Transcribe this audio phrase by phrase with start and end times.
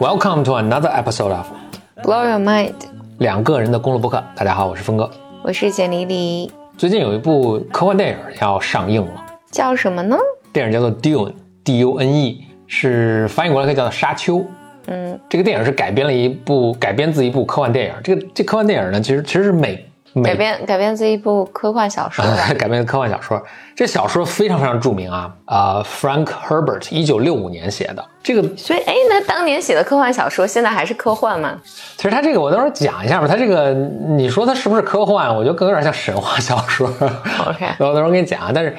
[0.00, 1.46] Welcome to another episode of
[2.02, 2.74] Blow Your Mind，
[3.18, 4.22] 两个人的公路播客。
[4.36, 5.10] 大家好，我是峰哥，
[5.42, 6.50] 我是简黎黎。
[6.76, 10.16] 最近有一部科幻电影要上映了，叫什么呢？
[10.52, 14.44] 电影叫做 Dune，D U N E，是翻译过来可以叫做沙丘。
[14.86, 17.92] 嗯，这个电影是改编了一部改编自一部科幻电影。
[18.02, 19.82] 这个这科幻电影呢，其实其实是美
[20.22, 22.24] 改编改编自一部科幻小说，
[22.56, 23.42] 改编科幻小说。
[23.74, 28.04] 这小说非常非常著名啊，呃，Frank Herbert 一九六五年写的。
[28.22, 31.58] 这个，所以哎，那当年写的科幻小说，现在还是科幻吗？
[31.96, 33.26] 其实他这个，我到时候讲一下吧。
[33.26, 35.34] 他这个，你说他是不是科幻？
[35.34, 36.86] 我觉得更有点像神话小说。
[37.46, 38.52] OK， 我到时候给你讲啊。
[38.54, 38.76] 但是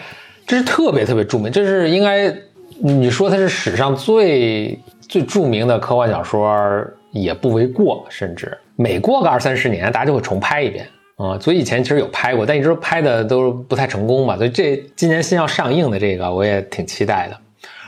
[0.48, 2.34] 这是特别特别著名，这是应该
[2.82, 10.88] 你说它是史上最最著名的科幻小说也不为过，甚至每过个二三十年，大家就会重拍一遍。
[11.18, 14.36] 啊，所以以前其实有拍过，但一直拍的都不太成功嘛。
[14.36, 17.38] 所以这今年新要上映的这个，我也挺期待的。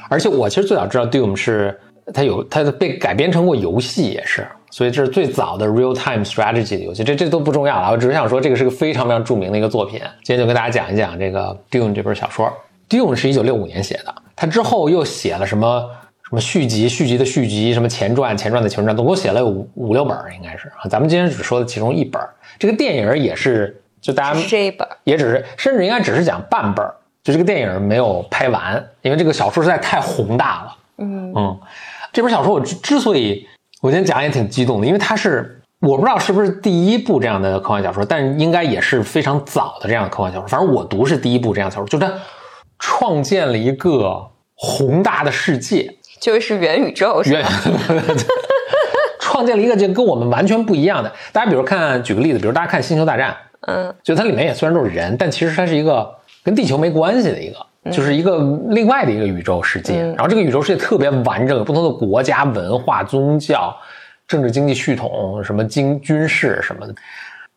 [0.09, 1.77] 而且我其实最早知道 Doom 是
[2.13, 7.03] 它有它被改编成过游戏，也是，所以这是最早的 real time strategy 的游戏。
[7.03, 9.99] 这这都不重要了，我只是想说这个是个非常非常著名的一个作品。
[10.23, 12.49] 今天就跟大家讲一讲这个 Doom 这本小说。
[12.89, 15.89] Doom 是一九六五年写的，他之后又写了什么
[16.29, 20.87] 什么续集、续集的续集，什么前传、前传的前传，总共写了有五五六本，应该是啊。
[20.89, 22.21] 咱们今天只说的其中一本。
[22.59, 26.85] 这个电影也是，就大家这一本也只是，甚至应该只是讲半本
[27.23, 30.77] 就这个电影没有拍完，因为这个小说实在太宏大了。
[30.99, 31.59] 嗯嗯，
[32.13, 33.47] 这本小说我之之所以
[33.81, 40.47] 我今天讲也挺激动的，因为它是我不知道是不是第一部这样的科幻小说，但应该也是非常早的这样的科幻小说。
[40.47, 42.11] 反正我读是第一部这样小说，就是它
[42.79, 47.45] 创建了一个宏大的世界，就是元宇宙，元。
[49.19, 51.13] 创建了一个就跟我们完全不一样的。
[51.31, 53.31] 大家比如看，举个例子，比如大家看《星球大战》，
[53.67, 56.09] 嗯，就它里面也虽然都是人，但其实它是一个
[56.43, 60.01] 跟地球没关系的一个，就是一个另外的一个宇宙世界。
[60.01, 63.75] 然后这个宇宙世界特别完整，有不同的国家、文化、宗教、
[64.27, 66.95] 政治、经济系统，什么经军事什么的。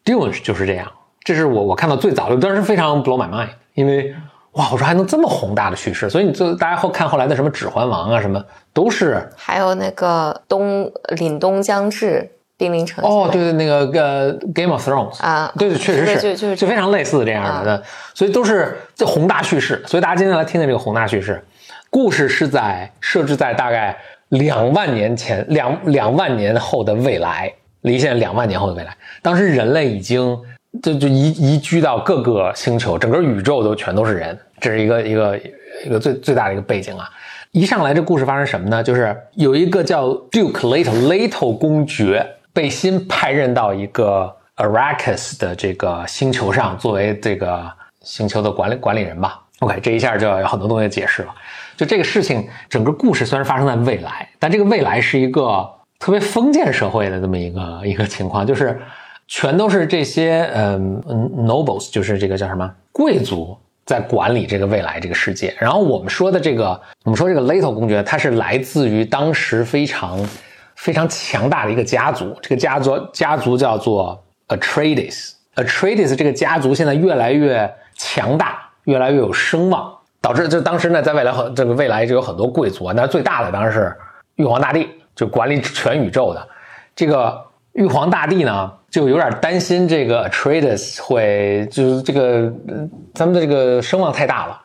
[0.05, 0.91] Dune 就是这样，
[1.25, 4.15] 这是我我看到最早的，当时非常 blow my mind，因为。
[4.53, 17.81] 哇，我说还能这么宏大的叙事，所以你就大家后看后来的什么《指环王》啊，什么都是，还有那个东凛冬将至，兵临城哦，对对，那个呃《Game of Thrones》啊，对对，确实是，就就就非常类似这样的，
[18.13, 19.81] 所以都是这宏大叙事。
[19.87, 21.41] 所以大家今天来听听这个宏大叙事，
[21.89, 23.97] 故事是在设置在大概
[24.31, 27.53] 两万年前，两两万年后的未来，
[27.83, 30.37] 离现在两万年后的未来，当时人类已经。
[30.83, 35.39] 就就移移居到各个星球，整个宇宙都全都是人，这是一个一个
[35.85, 37.11] 一个最最大的一个背景啊！
[37.51, 38.81] 一上来这故事发生什么呢？
[38.81, 47.69] 就是有一个叫 Duke Little Little 公爵被新派任到一个 Arrakis 的这个星球上，作为这个
[48.03, 49.41] 星球的管理管理人吧。
[49.59, 51.35] OK，这一下就要有很多东西解释了。
[51.77, 58.81] 就这个事情，整个故事虽然发生在未来，但这个未来是一个特别封建社会的这么一个一个情况，就是。
[59.33, 61.01] 全都是这些嗯
[61.47, 65.55] nobles，就是这个叫什么贵族在管理这个未来这个世界。
[65.57, 70.19] 然后我们说的这个，我们说这个 Leto 公爵，他是来自于当时非常
[70.75, 72.37] 非常强大的一个家族。
[72.43, 75.35] 这个家族家族叫做 Atreides。
[75.55, 82.93] Atreides 这个家族现在越来越强大，越来越有声望，导致就当时呢，在未来很这个未来就有很多贵族啊。
[82.97, 83.97] 那最大的当然是
[84.35, 86.49] 玉皇大帝，就管理全宇宙的
[86.97, 87.41] 这个
[87.75, 88.73] 玉皇大帝呢。
[88.91, 92.53] 就有点担心这个 Atreides 会就是这个
[93.15, 94.61] 咱们的这个声望太大了，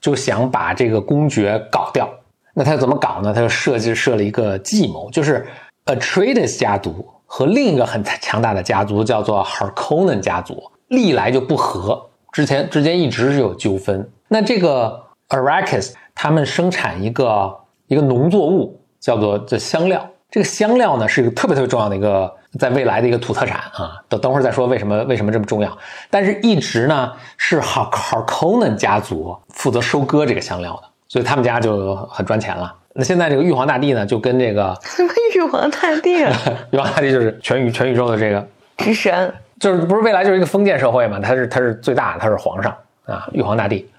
[0.00, 2.08] 就想把这个公爵搞掉。
[2.54, 3.34] 那他怎么搞呢？
[3.34, 5.46] 他就设计设了一个计谋，就是
[5.84, 14.10] Atreides 家族和另一个很强大的家族叫做 Harkonnen 家族，历来就不和，之前之间一直是有纠纷。
[14.28, 17.54] 那这个 Arrakis 他们生产一个
[17.88, 22.34] 一个农作物叫做这香料，这个香料呢是一个特别特别重要的一个。
[22.58, 25.76] 在未来的一个土特产啊，等等会儿再说为什么为什么这么重要。
[26.10, 32.74] 但是一直呢是 Har Harkonnen 家族负责收割这个香料的，所以他们家就很赚钱了。
[32.92, 36.32] 那现在这个玉皇大帝呢，就跟这个 什么玉皇大帝啊？
[36.72, 38.46] 玉皇大帝就是全宇全宇宙的这个
[38.78, 41.18] 之神，就是不是未来就是一个封建社会嘛？
[41.20, 42.74] 他是他是最大的，他是皇上
[43.04, 43.90] 啊，玉皇大帝。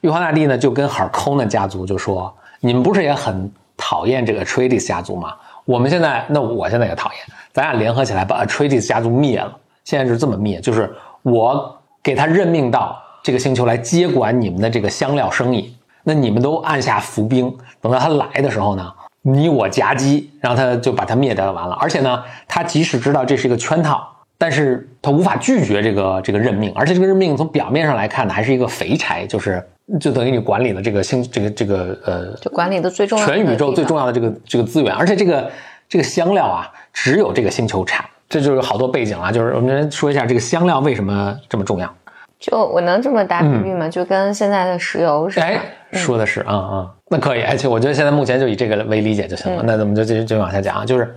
[0.00, 5.34] 玉皇大帝呢就跟 Harkonnen 家族就说：“你们不是也很讨厌这个 Atreides 家族吗？
[5.66, 7.20] 我们现在那我现在也讨厌。”
[7.52, 9.56] 咱俩联合起来把 Atreides 家族灭了。
[9.84, 10.92] 现在就是这么灭，就是
[11.22, 15.74] 我给他任命到这个星球来接管你们的这个香料生意。
[16.02, 21.74] 那你们都按下伏兵，等到他来的时候呢，你我夹击，然后他就把他灭掉就完了。
[21.80, 24.06] 而且呢，他即使知道这是一个圈套，
[24.38, 29.62] 但是他无法拒绝这个这个任命，而且这个任命从表面上来看呢，还是一个肥差，就是
[30.00, 33.98] 就等于你管理了这个星这个这个呃就管理的最重要的全宇宙最重。
[33.98, 35.50] 要的这个这个资源，而且这个
[35.86, 39.30] 这个香料啊，只有这个星球产，这就是好多背景啊。
[39.30, 41.92] 就是我们说一下这个香料为什么这么重要。
[42.38, 43.86] 就我能这么打比喻吗？
[43.88, 45.44] 就跟现在的石油似的。
[45.44, 45.60] 哎，
[45.92, 47.42] 说的是啊啊、那可以。
[47.42, 49.62] 而且我觉得现在目前就以这个为理解就行了。
[49.66, 51.14] 那咱们就继续继续往下讲啊，就是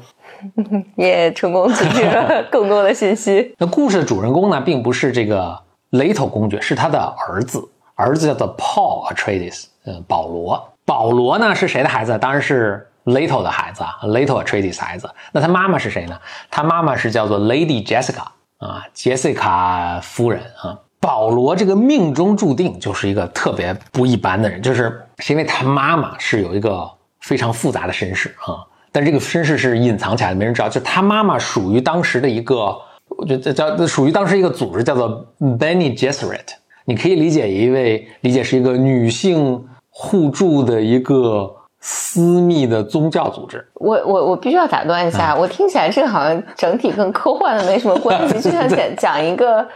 [0.97, 3.55] 也成功组织了 更多的信息。
[3.57, 5.57] 那故事的主人公呢，并不是这个
[5.91, 7.63] 雷头公爵，是他的儿子，
[7.95, 10.71] 儿子叫做 Paul Atreides，嗯，保罗。
[10.85, 12.17] 保罗呢是谁的孩子？
[12.17, 15.09] 当然是 Little 的孩子啊，Leto Atreides 孩子。
[15.31, 16.17] 那他妈妈是谁呢？
[16.49, 18.23] 他妈妈是叫做 Lady Jessica
[18.57, 20.79] 啊，，Jessica 夫人啊。
[20.99, 26.89] 保罗这个命中注定就是一个特别不一般的人，就是是因为他妈妈是有一个
[27.19, 30.69] 非常复杂的身世啊，但这个身世是隐藏起来的，没人知道。
[30.69, 32.79] 就他妈妈属于当时的一个，
[33.09, 36.47] 我觉得叫属于当时一个组织，叫做 Bene Gesserit。
[36.85, 41.53] 你可以理解一位理解是一个女性互助的一个
[41.85, 43.63] 私密的宗教组织。
[43.73, 49.67] 我我我必须要打断一嗯下，我听起来这个好像整体跟科幻的没什么关系，就像讲 讲一个，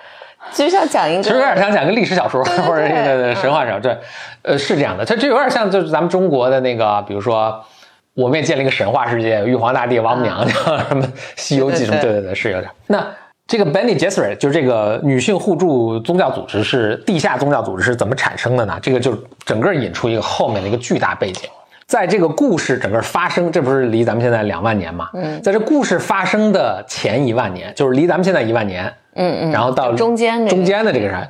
[0.54, 3.98] 就像讲一个，其实有点像讲个历史小说或者那个对神话小说，对，
[4.44, 7.62] 呃，是这样的，它这有点像就是咱们中国的那个，比如说。
[8.20, 11.04] 我们也建了一个神话世界，玉皇大帝、王母娘娘，什么
[11.36, 12.72] 《西游记》什么，对对对对对，是有点。
[12.88, 13.06] 那
[13.46, 18.80] 这个 Benny Gesserit 就是这个女性互助宗教组织，是地下宗教组织是怎么产生的呢？
[18.82, 19.14] 这个就
[19.46, 21.48] 整个引出一个后面的一个巨大背景。
[21.88, 25.10] 在这个故事整个发生，这不是离咱们现在两万年嘛？
[25.14, 31.26] 嗯在这故事发生的前一万年，就是离咱们现在一万年，嗯嗯，然后到中间中间的这个啥，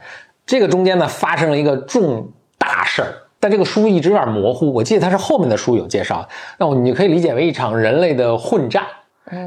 [0.47, 2.27] 这个中间呢发生了一个重
[2.57, 4.73] 大事儿，但这个书一直有点模糊。
[4.73, 6.27] 我记得它是后面的书有介绍，
[6.57, 8.83] 那我你可以理解为一场人类的混战。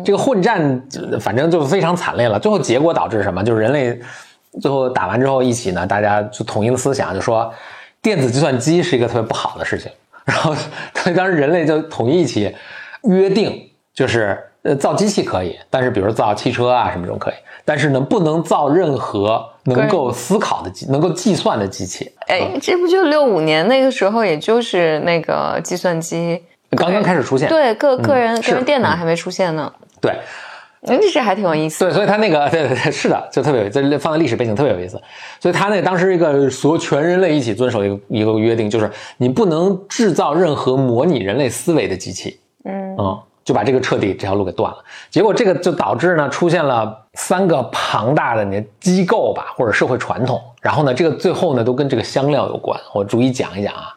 [0.05, 0.81] 这个混战
[1.11, 3.43] 呃反正就非常惨烈了，最后结果导致什么？
[3.43, 3.99] 就是人类
[4.61, 7.53] 最后打完之后一起呢，大家就统一的思想，就说
[8.01, 9.91] 电子计算机是一个特别不好的事情。
[10.31, 10.55] 然后，
[11.17, 12.55] 当时人类就统一一起
[13.03, 17.35] 约定，就是呃造机器可以，但是比如造汽车啊什么这种可以，
[17.65, 22.13] 但是呢不能造任何能够思考的机、能够计算的机器。
[22.29, 26.41] 哎，这不就六五年那个时候，也就是那个计算机
[26.77, 28.51] 刚刚开始出现，对个个人、是。
[28.51, 30.15] 个人电脑还没出现呢，对
[30.87, 31.85] 哎，这还挺有意思。
[31.85, 35.01] 对，所以他那个对对对，是的，就特别有意思，这放在历史背景特别有意思。
[35.39, 42.41] 所以他那当时一个所有全人类一起遵守一个一个约定，就是你不能制造任何模拟人类思维的机器。
[42.65, 44.79] 嗯嗯，就把这个彻底这条路给断了。
[45.11, 50.41] 结果这个就导致呢，出现了三个庞大的你机构吧，或者社会传统。
[50.63, 52.79] 然后呢，这个最后呢都跟这个香料有关。
[52.95, 53.95] 我逐一讲一讲啊。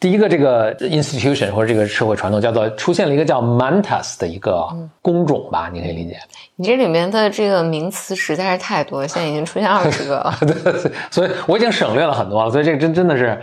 [0.00, 4.66] 第一个这个 institution 或者这个社会传统叫做出现了一个叫 mantas 的一个
[5.02, 6.16] 工种吧，你可以理解。
[6.56, 10.34] 你这里面的这个名词实在是太多了，现在已经出现二十个了。
[10.40, 13.38] 对，所以我已经省略了很多了，所以这个真真的是，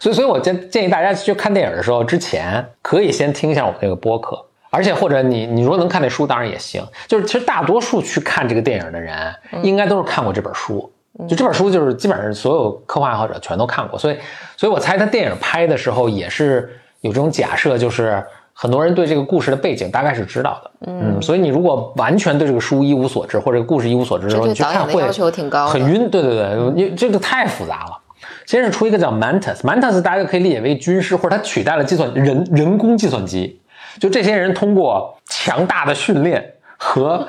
[0.00, 6.84] 所以所以我建建议大家去看电影的时候，之前可以先听一下我们这个播客，而且或者你你如果能看那书，当然也行。
[7.06, 10.92] 就是其实大多数去看这个电影的人，应该都是看过这本书。
[11.28, 14.16] 就这本书，就是基本上所有科幻爱好者全都看过，所以，
[14.56, 16.70] 所以我猜他电影拍的时候也是
[17.00, 27.98] 有这种假设，就是很多人对这个故事的背景大概是知道的，嗯，所以你如果完全对这个书一无所知，或者故事一无所知的时候，你去看会要求挺高很晕，对对对，因为这个太复杂了。
[28.46, 33.60] 先是出一个叫 Mantis，Mantis 大家就可以理解为军师，或者他取代了计算人人工计算机。
[33.98, 37.26] 就这些人通过强大的训练和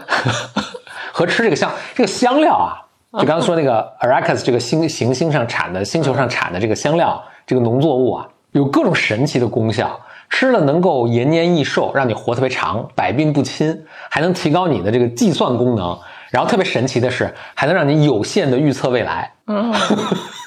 [1.14, 2.74] 和吃这个香这个香料啊，
[3.14, 10.00] 就刚刚说那个 Arrakis 这个星行星上产的星球上产的这个香料，这个农作物啊，有各种神奇的功效。
[10.30, 16.00] 吃了能够延年益寿，让你活特别长，百病不侵，还能提高你的这个计算功能。
[16.30, 19.30] 然后特别神奇的是，还能让你有限的预测未来。
[19.48, 19.74] 嗯，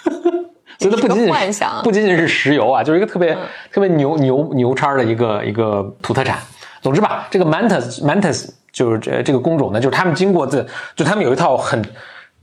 [0.80, 3.38] 所以它不仅仅是幻想不仅仅是石油啊，就是一个特别、嗯
[3.71, 6.38] 特别牛牛牛叉的一个一个土特产。
[6.80, 10.66] 总之吧，这个 mantis mantis 就是这这个工种呢，就是他们经过这，
[10.97, 11.85] 就他们有一套很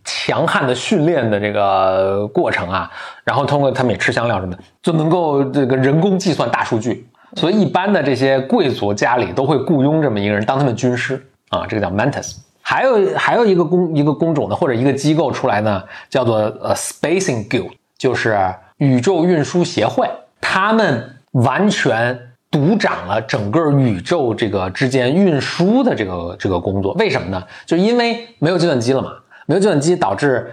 [0.04, 2.92] 强悍的训练的这个过程啊，
[3.24, 7.08] 然后通过他们也吃香料什么的，就能够这个人工计算大数据。
[7.36, 12.36] 所以一般的这些贵族家里都会雇佣这么一个人当他们军师啊，这个叫 mantis。
[12.62, 18.38] 还有还有一个工一个工种呢，或者一个机构出来呢，叫做呃 Spacing Guild，就是
[18.78, 26.94] 宇宙运输协会，他们完全独掌了整个宇宙这个之间运输的这个这个工作。
[26.94, 27.44] 为什么呢？
[27.66, 29.12] 就因为没有计算机了嘛，
[29.52, 30.50] 没有计算机导致，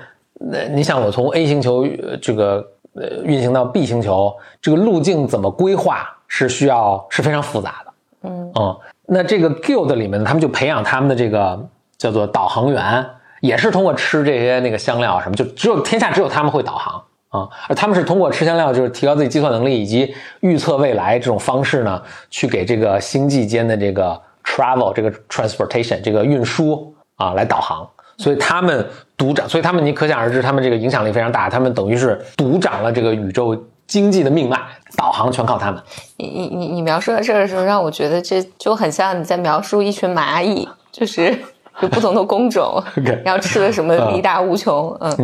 [0.50, 7.92] 呃，你想我从 A 星球呃这个呃运行到 B 星球，这个路径怎么规划是需要是非常复杂的。
[8.28, 8.76] 嗯嗯
[9.06, 11.64] 那这个 guild 里面呢，他们就培养他们的这个
[11.96, 13.06] 叫做导航员，
[13.40, 27.88] 也是通过吃这些那个香料什么，就只有天下只有他们会导航啊，而他们是通过吃香料，就是提高自己计算能力以及预测未来这种方式呢，去给这个星际间的这个 travel 这个 transportation 这个运输啊来导航。
[28.18, 33.56] 所以他们独掌，所以他们你可想而知，他们这个影响力非常大，他们等于是独掌了这个宇宙
[33.86, 34.60] 经济的命脉，
[34.96, 35.80] 导航全靠他们。
[36.16, 41.34] 你你你你描述到这儿的时候，让我觉得这就很像你在描述一群蚂蚁，就是
[41.80, 45.16] 有不同的工种 OK 然后吃的什么力大无穷，嗯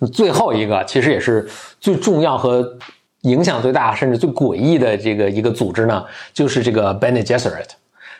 [0.00, 1.48] 嗯，最后一个其实也是
[1.80, 2.64] 最重要和
[3.22, 6.04] 影响最大，甚至最诡异的这个一个组织呢，
[6.34, 7.68] 就是这个 Bene Gesserit。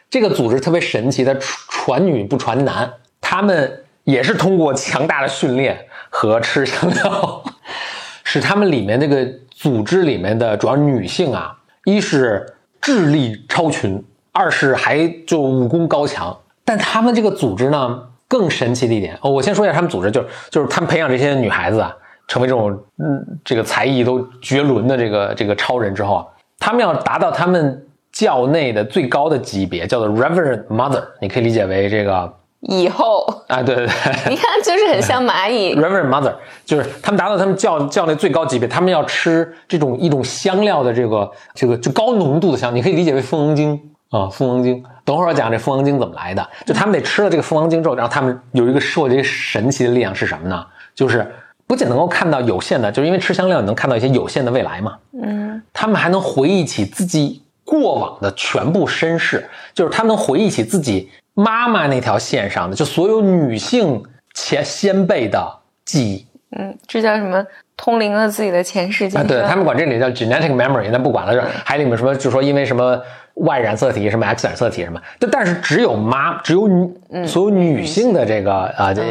[0.09, 7.45] 这个组织特别神奇，它传传女不传男，他们也是通过强大的训练和吃香料，
[8.25, 16.37] 使他们里面那个组织里面的主要女性啊，一是智力超群，二是还就武功高强。
[16.65, 21.95] 但他们这个组织呢，更神奇的一点，哦，我先说一下他们组织，就是就是他们培养这些女孩子啊，
[22.29, 26.27] 成为这种嗯这个才艺都绝伦的这个这个超人之后啊，
[26.59, 32.33] 他们要达到他们教内的最高的级别，叫做 Reverend Mother，你可以理解为这个
[32.63, 33.93] 以后啊，对对对。
[34.31, 43.79] 你看就是很像蚂蚁， Reverend Mother，就是他们达到他们教教内最高级别，他们要吃这种一种香料的这个这个就高浓度的香，你可以理解为蜂王精
[44.11, 44.83] 啊，蜂王精。
[45.05, 50.65] 等会儿我讲这蜂王精怎么来的，就他们得吃了这个蜂王精之后，然后他们有一个受这个神奇的力量是什么呢？
[50.95, 51.29] 就是
[51.67, 64.03] 不仅能够看到有限的，就是因为吃香料你能看到一些有限的未来嘛，嗯他们还能回忆起自己过往的全部身世，就是他们能回忆起自己妈妈那条线上的，就所有女性
[64.35, 66.27] 前先辈的记忆。
[66.57, 67.45] 嗯，这叫什么？
[67.75, 73.01] 通灵了自己的前世今啊，对他们管这里叫 genetic memory，那不管了，这还里面什么，就说因为什么
[73.35, 79.03] Y 染色体、什么 X 染色体什么，但但是只有妈，只有女，所有女性的这个啊，这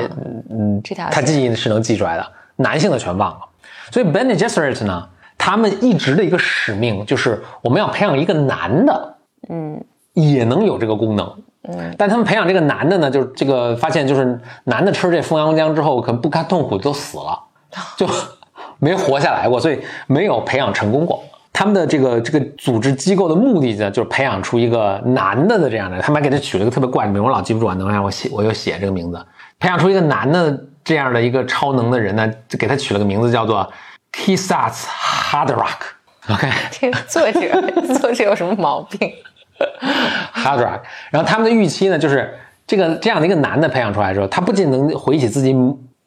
[0.51, 1.13] 嗯，这条线。
[1.13, 3.39] 她记忆是能记出来的，男性的全忘了。
[3.89, 5.09] 所以 Bene Gesserit 呢，
[5.43, 9.15] 他们一直的一个使命就是我们要培养一个男的，
[9.49, 9.83] 嗯
[10.13, 11.25] 也能有这个功能。
[11.67, 17.39] 嗯但他们培养这个男的呢，就是这个发现，就是男的吃这蜂王浆之后，可能不堪痛苦都死了，
[17.97, 18.07] 就
[18.77, 21.23] 没活下来过，所以没有培养成功过。
[21.51, 29.25] 他们的这个这个组织机构的目的呢，就是培养出一个男的的这样的，他们还给他取了一个特别怪的名，我老记不住啊，等一下我写我又写这个名字，
[29.59, 33.67] 培养出一个男的这样的一个超能的人呢，就给他取了个名字叫做
[34.11, 35.79] Kisats Haderach。
[36.29, 39.11] OK， 这个作者作者有什么毛病
[40.33, 45.53] ？？Hard Rock 然后他们的预期呢，就是这个这样的一个男的培养出来之后，他不仅能回忆起自己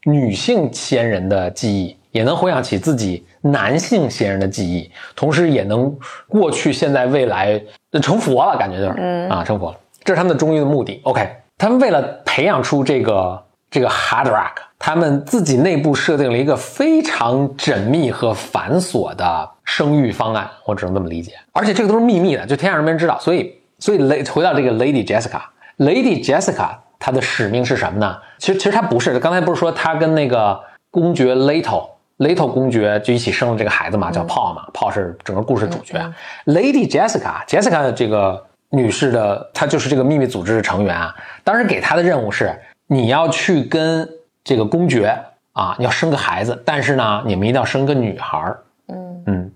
[0.04, 5.96] 女性先人的记忆，也能回想起自己男性先人的记忆，同时也能
[6.28, 11.00] 过去、现在、未来呃成佛了，感觉就是，嗯啊，成佛了，这是他们的终极的目的。
[11.04, 14.52] OK，他们为了培养出这个这个 Hadrak，
[14.86, 21.32] 他们自己内部设定了一个非常缜密和繁琐的生育方案，我只能这么理解。
[21.52, 23.18] 而且这个都是秘密的，就天下人没人知道。
[23.18, 28.18] 所以，所以雷回到这个 Lady Jessica，Lady Jessica 她的使命是什么呢？
[28.36, 30.60] 其实其实她不是，刚才不是说她跟那个
[30.90, 31.88] 公爵 Leto。
[32.18, 35.98] Leto 公爵就一起生了这个孩子嘛，叫 Paul 嘛、p a u l 是整个故事主角。
[36.44, 41.16] Lady Jessica，Jessica 这个女士的，她就是这个秘密组织的成员啊。
[41.42, 42.54] 当时给她的任务是，
[42.86, 44.06] 你要去跟
[44.44, 45.18] 这个公爵
[45.52, 48.62] 啊，你要生个孩子，但是呢，你们一定要生个女孩儿。
[48.88, 49.50] 嗯嗯，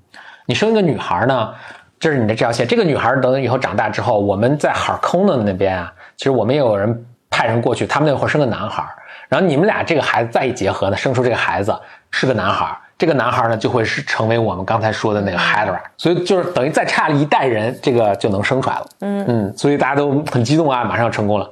[0.46, 1.54] 你生一个女孩呢，
[2.00, 2.66] 这是你的这条线。
[2.66, 8.82] 这个女孩等以后长大之后，我们在 Harkonnen 那边啊，其实我们也有人派人过去，他们那会儿生个男孩，
[9.28, 11.78] 然后你们俩这个孩子再一结合呢，生出这个孩子
[12.10, 12.74] 是个男孩。
[12.98, 18.86] 这个男孩呢，就会是成为我们刚才说的那个 Hydra，所以就是等于再差了一代人，这个就能生出来了。
[18.98, 21.48] 嗯嗯，所以大家都很激动啊，马上要成功了。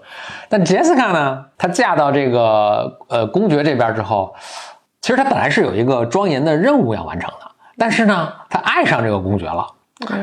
[0.48, 4.34] 但 Jessica 呢，她嫁到这个呃公爵这边之后，
[5.00, 7.46] 其实她本来是有一个庄严的任务要完成的，
[7.78, 9.64] 但是呢，她爱上这个公爵了，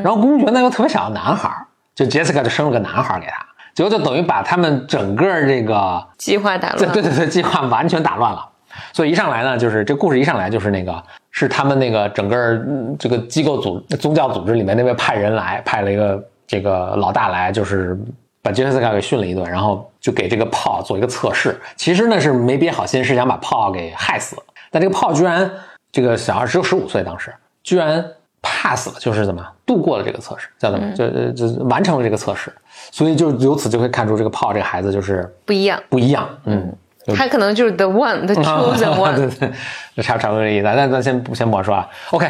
[0.02, 6.78] 然后公爵呢又特别想要男孩儿，就 Jessica 就生了个男孩儿给他，结果就等于把他们整个这个计划打乱。
[6.78, 8.50] 对对对对计划完全打乱了。
[8.92, 17.98] 所以一上来呢，就是这故事一上来就是那个是他们那个整个嗯这个机构组宗教组织里面那边派人来，派了一个这个老大来，就是
[18.42, 21.58] 把杰西卡给训了一顿，然后就给这个炮做一个测试。
[21.76, 24.36] 其实呢是没憋好心，是想把炮给害死。
[24.70, 25.50] 但这个炮居然
[25.90, 28.04] 这个小孩只有十五岁，当时居然
[28.42, 32.52] pass 了，就是怎么度过了这个测试，叫怎么就呃就完成了这个测试。
[32.90, 36.72] 所以就由此就会看出这个炮这个孩子就是不一样，不一样，嗯。
[37.14, 39.16] 他可能就是 the one，the chosen 啊 one。
[39.16, 39.52] 对对，
[39.96, 40.64] 就差差不多这意思。
[40.64, 41.86] 但咱先不先不说啊。
[42.12, 42.26] OK，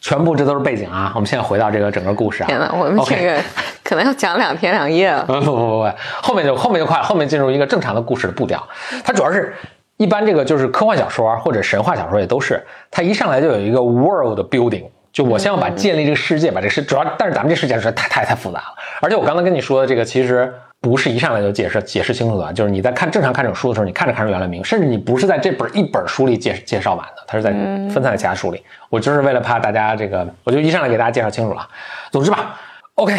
[0.00, 1.12] 全部这都是背景啊。
[1.14, 2.46] 我们现在回到这个整个故事啊。
[2.46, 3.40] 天呐，我们这个
[3.84, 5.24] 可能要讲两天两夜了。
[5.26, 5.92] 不不不不，
[6.22, 8.60] 后面就后面就快了，后面进入一个正常的故事的步调。
[9.04, 9.54] 它主要是
[9.96, 20.52] 一般这个就是科幻小说或者神话小说也都是，它一上来就有一个 world building，就我先要把建立这个世界，把这个世主要，但是咱们这世界实在太太太复杂了，而且我刚才跟你说的这个其实。
[20.80, 28.62] 不是一上来就解释解释清楚的，就是你在看正常看这种书的时候，你看着看着原来明，甚至你不是在这本一本书里介介绍完的，它是在分散在其他书里。
[28.88, 31.66] 我就是为了怕大家这个，我就一上来给大家介绍清楚了。
[32.12, 32.60] 总之吧
[32.94, 33.16] ，OK，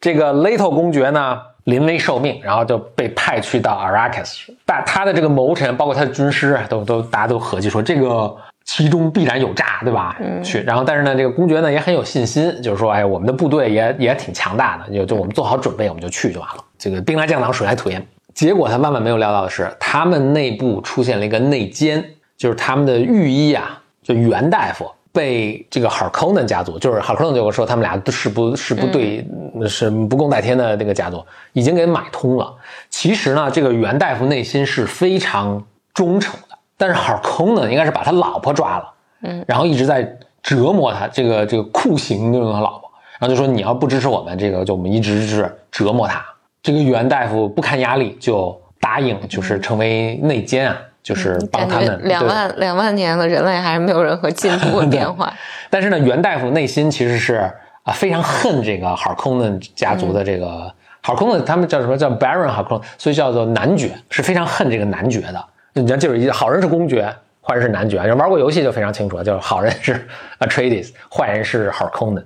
[0.00, 8.36] 这个 Leto 公爵呢临危受命，然后就被派去到 Arrakis，但他的这个谋臣，包括他的军师，都都大家都合计说这个。
[8.66, 10.16] 其中必然有诈，对吧？
[10.20, 16.63] 嗯，去，然后但是呢，这个公爵呢也很有信心，就是说，哎，我们的部队也也挺强大的，就就我们做好准备，我们就去就完了。
[16.78, 18.06] 这个兵来将挡，水来土掩。
[18.34, 22.04] 结果他万万没有料到的是，他们内部出现了一个内奸，
[22.36, 29.24] 就是他们的御医啊，就袁大夫被这个 Harkonnen 家族，就是 Harkonnen 就说他们俩是不是不对，
[29.68, 32.52] 是不共戴天的那个家族，已经给买通了。
[32.90, 35.64] 其实呢，这个袁大夫内心是非常
[35.94, 36.58] 忠诚的。
[36.76, 40.02] 但是好空呢，应该是把他老婆抓了，嗯，然后一直在
[40.42, 42.90] 折磨他，这个这个酷刑那种他老婆，
[43.20, 46.20] 然后就说你要不支持我们，这个就我们一直是折磨他。
[46.64, 52.00] 这个袁大夫不堪压力，就答应，就是成为内奸啊，就是帮他们。
[52.04, 55.30] 两万两万年了，人类还是没有任何进步和 变化。
[55.68, 57.34] 但是呢，袁大夫内心其实是
[57.82, 65.44] 啊非常恨这个好空的家族的这个好空的，他们叫什么叫 Baron 好空，所以叫做男爵，是非常恨这个男爵的。
[65.74, 68.02] 你要记住，一好人是公爵，坏人是男爵。
[68.02, 70.08] 人玩过游戏就非常清楚了，就是好人是
[70.40, 72.24] Atreides，坏人是 Harkonnen，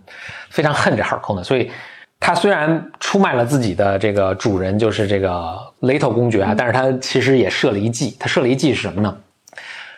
[0.50, 1.42] 非常恨这 Harkonnen。
[1.42, 1.72] 所以，
[2.20, 8.16] 他虽然出卖了自己的这个主人，就是这个雷头公爵啊，但是他其实也设了一计。
[8.18, 9.16] 他设了一计是什么呢？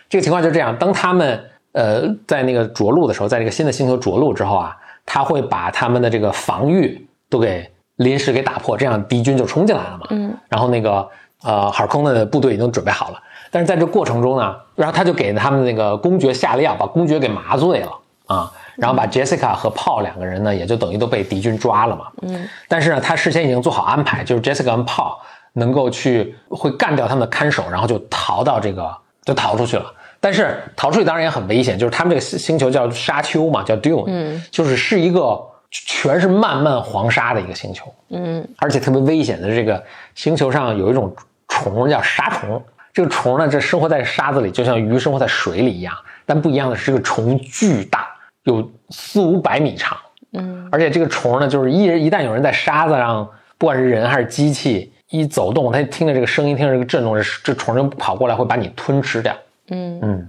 [0.09, 10.07] 这个情况就是这样：当他们呃在那个着陆的时候，在这个新的星球着陆之后啊，他会把他们的这个防御都给临时给打破，这样敌军就冲进来了嘛。
[10.11, 10.37] 嗯。
[10.49, 11.09] 然后那个
[11.43, 13.23] 呃 Harkonnen 的部队已经准备好了。
[13.51, 17.93] 但是在这过程中呢，然后他就给他们那个公爵下了药，把公爵给麻醉了
[18.27, 22.07] 啊，然后把 Jessica 和 Paul 两个人呢，也就等于都被敌军抓了嘛。
[22.23, 22.49] 嗯。
[22.67, 25.17] 但是呢，他事先已经做好安排，就是 Jessica 和 Paul
[25.53, 28.91] 能够去会干掉他们的看守，然后就逃到这个
[29.25, 29.93] 就逃出去了。
[30.21, 35.41] 但是逃出去当然也很危险，就是他们这个星球叫沙丘嘛，叫 Dune，嗯，就是是一个
[35.71, 39.83] 全是漫漫黄沙的一个星球，嗯，而且特别危险的这个
[40.15, 41.15] 星球上有一种
[41.49, 42.63] 虫叫沙虫。
[42.93, 45.95] 这个虫呢，这生活在沙子里，就像鱼生活在水里一样。
[46.27, 48.07] 但不一样的是，这个虫巨大，
[48.45, 49.97] 有四五百米长。
[50.33, 59.37] 嗯，而且这个虫呢，就是一人一旦有人在沙子上，不管是人还是机器，一走动，它听着这个声音，听着这个震动，这这虫就跑过来，会把你吞吃掉。
[59.71, 60.29] 嗯嗯，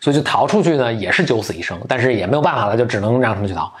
[0.00, 3.72] 所以就逃出去呢，也是九死一生，但是也没有办法了，就只能让他们去逃。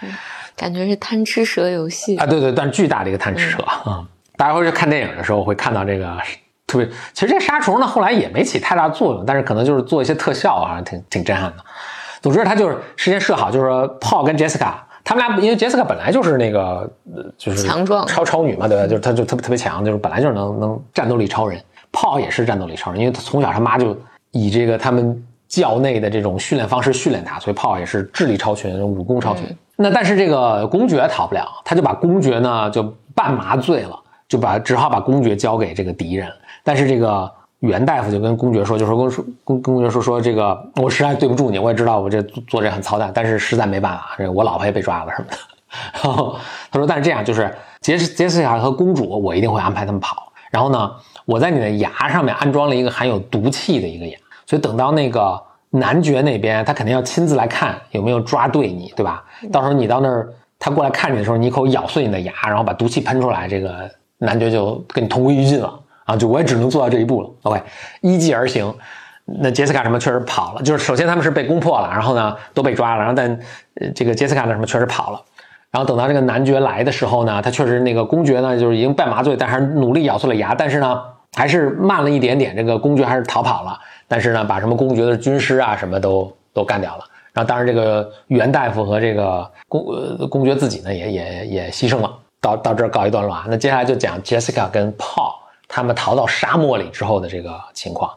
[0.56, 4.04] 感觉是贪吃蛇游戏啊，对对，但是巨大的一个贪吃蛇啊。
[4.36, 6.18] 大家会去看电影的时候会看到这个。
[6.66, 11.64] 特别，其实这杀虫呢，后来也没起太大作用，但是可能就是做一些特效啊，挺挺震撼的。
[12.22, 14.72] 总之，他就是事先设好，就是说，Paul 跟 Jessica
[15.04, 16.88] 他们俩，因为 Jessica 本来就是那个，
[17.36, 18.86] 就是强壮超超女嘛，对吧？
[18.86, 21.60] 就是她就特别特别强，就是本来就是能能战斗力超人。
[21.92, 23.94] Paul 也是战斗力超人，因为他从小他妈就
[24.30, 29.44] 以这个他们教内的这种训练方式训练他，所以 Paul 也是智力超群，武功超群。
[29.76, 32.82] 那但是这个公爵逃不了，他就把公爵呢就
[33.14, 36.28] 半麻醉了，就把只好把公爵交给这个敌人。
[36.62, 37.30] 但是这个
[37.62, 45.36] 袁大夫就跟公爵说，就说公说公公爵说说这个，我实在对不住你，我也知道我这做这很操蛋，但是实在没办法，这我老婆也被抓了什么的。
[45.94, 46.36] 然后
[46.70, 50.32] 他说，但是这样就是杰杰斯卡和公主，我一定会安排他们跑。
[50.50, 50.90] 然后呢，
[51.24, 59.24] 我在你的牙上面安装了一个含有毒气的一个牙，所以等到那个男爵那边，他肯定要亲自来看有没有抓对你，对吧？
[59.52, 65.78] 到时候你到那儿，他过来看你的时候，你一口咬碎你的牙，然后把毒气喷出来，这个男爵就跟你同归于尽了。
[66.04, 67.30] 啊，就我也只能做到这一步了。
[67.42, 67.62] OK，
[68.00, 68.74] 依计而行。
[69.24, 73.38] 那杰斯卡什么确实跑了，就是首先他们是被攻破了，然后呢都被抓了，然后但
[73.94, 75.22] 这个杰斯卡的什么确实跑了。
[75.70, 81.00] 然后等到这个男爵来的时候呢，他确实那个公爵呢就是已经半麻醉，但还是努力咬碎了牙，但是呢
[81.36, 82.54] 还是慢了一点点。
[82.56, 87.04] 这个公爵还是逃跑了，但是呢把什么公爵的军师啊什么都都干掉了。
[87.32, 92.12] 然后当然这个袁大夫和这个公呃公爵自己呢也也也牺牲了。
[92.40, 93.46] 到到这儿告一段落啊。
[93.48, 95.41] 那接下来就讲杰斯卡跟 Paul。
[95.74, 98.12] 他们逃到沙漠里之后的这个情况，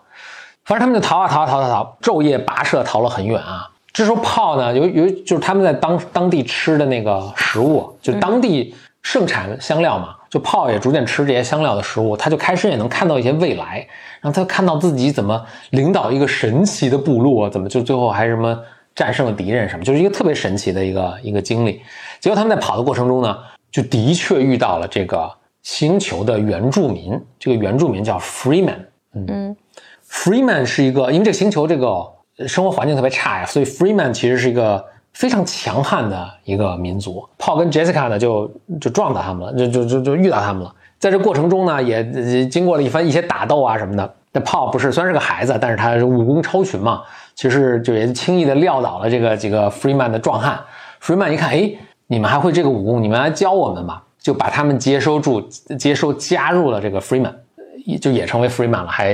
[0.66, 3.72] 反正他们就逃啊逃啊逃逃逃，昼夜跋涉逃了很远啊。
[3.94, 13.88] 这时候炮呢，由由就是他们在当当地吃的那个食物，就当地盛产香料嘛，就炮也逐渐吃这些香料的食物，他就开始也能看到一些未来。
[14.20, 18.60] 然后他看到自己怎么领导一个神奇的部落，怎么就最后还什么
[18.94, 21.82] 战胜了敌人什么，就是一个特别神奇的一个一个经历。
[22.20, 23.38] 结果他们在跑的过程中呢，
[23.72, 25.32] 就的确遇到了这个
[25.66, 28.78] 星球的原住民，这个原住民叫 Freeman，
[29.14, 29.58] 嗯
[30.08, 32.06] ，Freeman 是一个，因为这个星球这个
[32.48, 37.28] 生活环境特别差呀，所以 Freeman 其实是一个非常强悍的一个民族。
[37.40, 38.48] Paul 跟 Jessica 呢就
[38.80, 40.74] 就撞到他们了，就就就就遇到他们了。
[41.00, 44.14] 在这过程中呢，也经过了一番一些打斗啊什么的。
[44.34, 47.02] 那 Paul 不是虽然是个孩子，但是他是武功超群嘛，
[47.34, 50.60] 其实就也轻易的撂倒了这个几个 Freeman 的壮汉。
[51.02, 51.72] Freeman 一看，哎，
[52.06, 55.40] 你们还会这个武功，你们来教我们吧，就把他们接收住，
[55.78, 57.32] 接收加入了这个 Freeman，
[58.02, 59.14] 就也成为 Freeman 了，还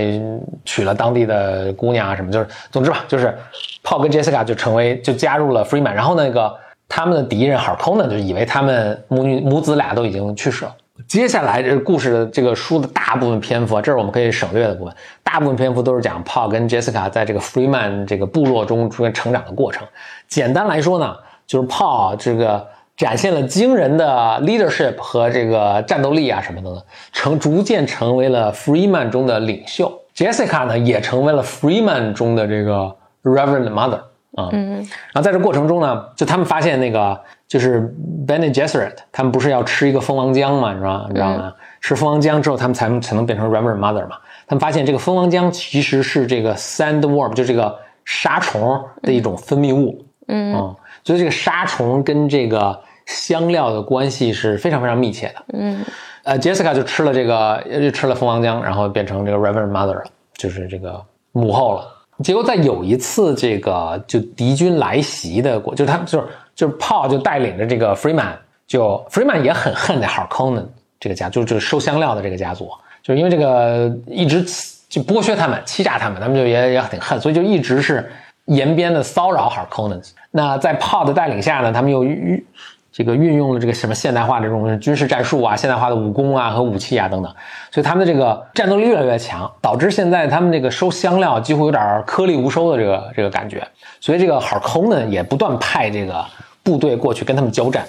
[0.63, 3.37] 娶了当地的姑娘啊什么，就是总之吧，就是
[3.83, 6.55] Paul 跟 Jessica 就成为就加入了 Freeman，然后那个
[6.87, 10.73] 他们的敌人 Harkonnen 就以为他们母女母子俩都已经去世了。
[11.09, 14.95] 接下来这故事的这个书的大部分篇幅，这是我们可以省略的部分。
[15.23, 19.85] 大部分篇幅都是讲 Paul 跟 Jessica 在这个 Freeman 这个部落中出现成长的过程。
[20.29, 21.13] 简单来说呢，
[21.45, 24.05] 就是 Paul 这个展现了惊人的
[24.43, 29.91] leadership 和这个战斗力啊什么的呢，成逐渐成为了 Freeman 中的领袖。
[30.15, 34.01] Jessica 呢也成为了 Freeman 中的这个 Reverend Mother
[34.35, 34.49] 啊。
[34.51, 34.77] 嗯。
[34.77, 37.19] 然后在这过程中呢，就他们发现那个。
[37.51, 37.93] 就是
[38.25, 41.53] Benny Gesserit，他们不是要吃一个蜂王浆嘛，你知道你知道吗？
[41.81, 44.15] 吃蜂王浆之后，他们才才能变成 Reverend Mother 嘛。
[44.47, 50.01] 他们发现这个蜂王浆其实是这个 Sandworm，就这个沙虫的一种分泌物。
[50.29, 50.73] 嗯，
[51.03, 55.45] 所以这个杀虫跟这个香料的关系是非常非常密切的。
[55.53, 55.83] 嗯，
[56.23, 61.87] 呃，Jessica 就吃了这个，就吃了蜂王浆，然后变成这个 Reverend Mother 了，就是这个母后了。
[62.23, 66.27] 结果在有一次这个就敌军来袭的过，就他就是。
[66.53, 68.33] 就是 Paul 就带领着这个 Freeman，
[68.67, 70.65] 就 Freeman 也很恨那 Harkonnen
[70.99, 72.69] 这个家，就就是收香料的这个家族，
[73.01, 74.43] 就是因为这个一直
[74.89, 78.11] 就剥削他们、欺诈他们，他们就也也挺恨，所以就一直是
[78.53, 80.01] 延边的骚扰 Harkonnen。
[80.31, 82.45] 那在 Paul 的带领下呢，他们又运
[82.91, 87.33] 这个运用了这个什么现代化这种军事战术啊、现代化的武功啊和武器啊等等，
[87.71, 93.65] 所以他们的这个战斗力越来越强，导致现在他们这个收香料几乎有点颗粒无收的这个这个感觉。
[93.99, 96.23] 所以这个 Harkonnen 也不断派这个。
[96.63, 97.83] 部队过去跟他们交战，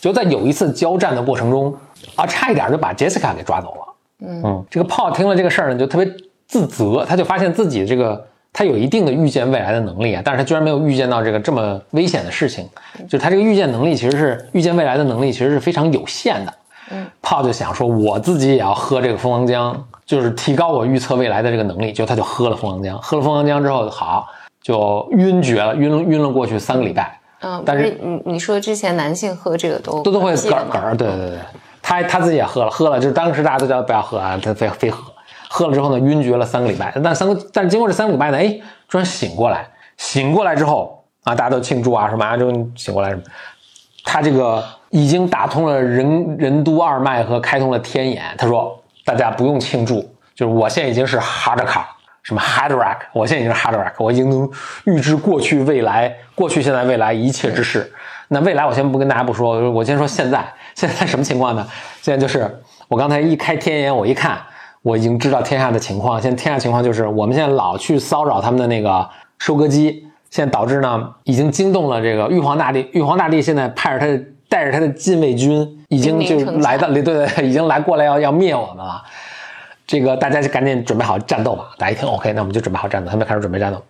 [0.00, 1.76] 就在有一次交战的过程中，
[2.16, 4.26] 啊，差一点就把 Jessica 给抓走了。
[4.26, 6.10] 嗯，这个 Paul 听了这个事儿呢，就特别
[6.46, 12.68] 自责，他就发现自己这个他有一定的预见未来的能力啊，但是他居然没有预见到这个这么危险的事情，
[13.08, 16.54] 就是他这个预见能力其实是预见未来的能力其实是非常有限的。
[16.90, 24.26] 嗯，Paul 就想说，我自己也要喝这个蜂王浆，就是提高我预测未来的这个能力，就他就喝了蜂王浆，喝了蜂王浆之后，好
[24.62, 27.20] 就晕厥了，晕晕了过去三个礼拜。
[27.40, 31.38] 嗯，但是你你说之前男性喝这个都都都会嗝嗝，对对对，
[31.82, 35.12] 他他自己也喝了，喝了就是当时大家都叫他不要喝啊，他非非喝，
[35.48, 43.22] 喝了之后呢晕厥了三个礼拜，但三个但经过这三个礼拜呢，哎，突然醒过来，醒过来之后啊，大家都庆祝啊，说马上就醒过来什么，
[44.04, 50.00] 他这个已经打通了任任督二脉和开通了天眼，他说大家不用庆祝，
[50.34, 51.94] 就是我现在已经是哈德卡。
[52.24, 52.98] 什么 Hadrack？
[53.14, 54.50] 我现在已经是 Hadrack，我已经能
[54.84, 57.90] 预知过去、未来、过去、现在、未来一切之事。
[58.26, 60.44] 那未来我先不跟大家不说，我先说现在。
[60.74, 61.66] 现在什么情况呢？
[62.02, 64.38] 现在就是我刚才一开天眼，我一看，
[64.88, 66.18] 我已经知道天下的情况。
[66.18, 69.06] 现在天下情况就是，我们现在老去骚扰他们的那个
[69.38, 72.88] 收割机，现在导致呢，已经惊动了这个玉皇大帝。
[72.92, 79.02] 玉皇大帝现在派着他带着他的禁卫军，已经就来到，对对对，已经来过来要要灭我们了。
[79.86, 81.64] 这个大家就赶紧准备好战斗吧！
[81.76, 83.10] 大家一听，OK，那我们就准备好战斗。
[83.10, 83.82] 他们开始准备战斗。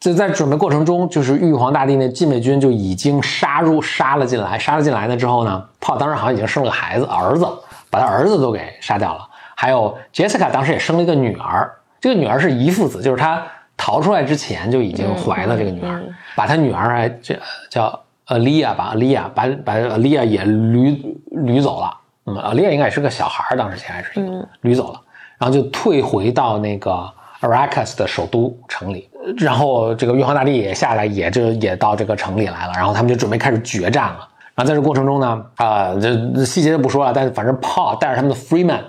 [0.00, 7.46] 就在准备过程中，就是玉皇大帝那禁卫军就已经杀入杀了进来，杀了进来呢之后呢，炮当时好像已经生了个孩子，儿子，
[7.90, 9.20] 把他儿子都给杀掉了。
[9.58, 13.42] 还有 Jessica 当时也生了一个女儿，这个女儿是遗父子，就是他
[13.76, 16.02] 逃出来之前就已经怀了这个女儿，
[16.36, 17.34] 把他女儿还这
[17.70, 21.90] 叫 Alia 吧，Alia 把把 Alia 也掳掳走了。
[22.26, 25.00] 嗯，Alia 应该也是个小孩儿，当时还是一个掳走了。
[25.38, 27.08] 然后就退回到那个
[27.40, 32.72] Arrakis 的首都城里，然后这个玉皇大帝也下来，也就也到这个城里来了。
[32.74, 34.28] 然后他们就准备开始决战了。
[34.54, 38.80] 然后在这过程中呢，啊，这细节就不说了，但是反正 Paul 带着他们的 Freeman，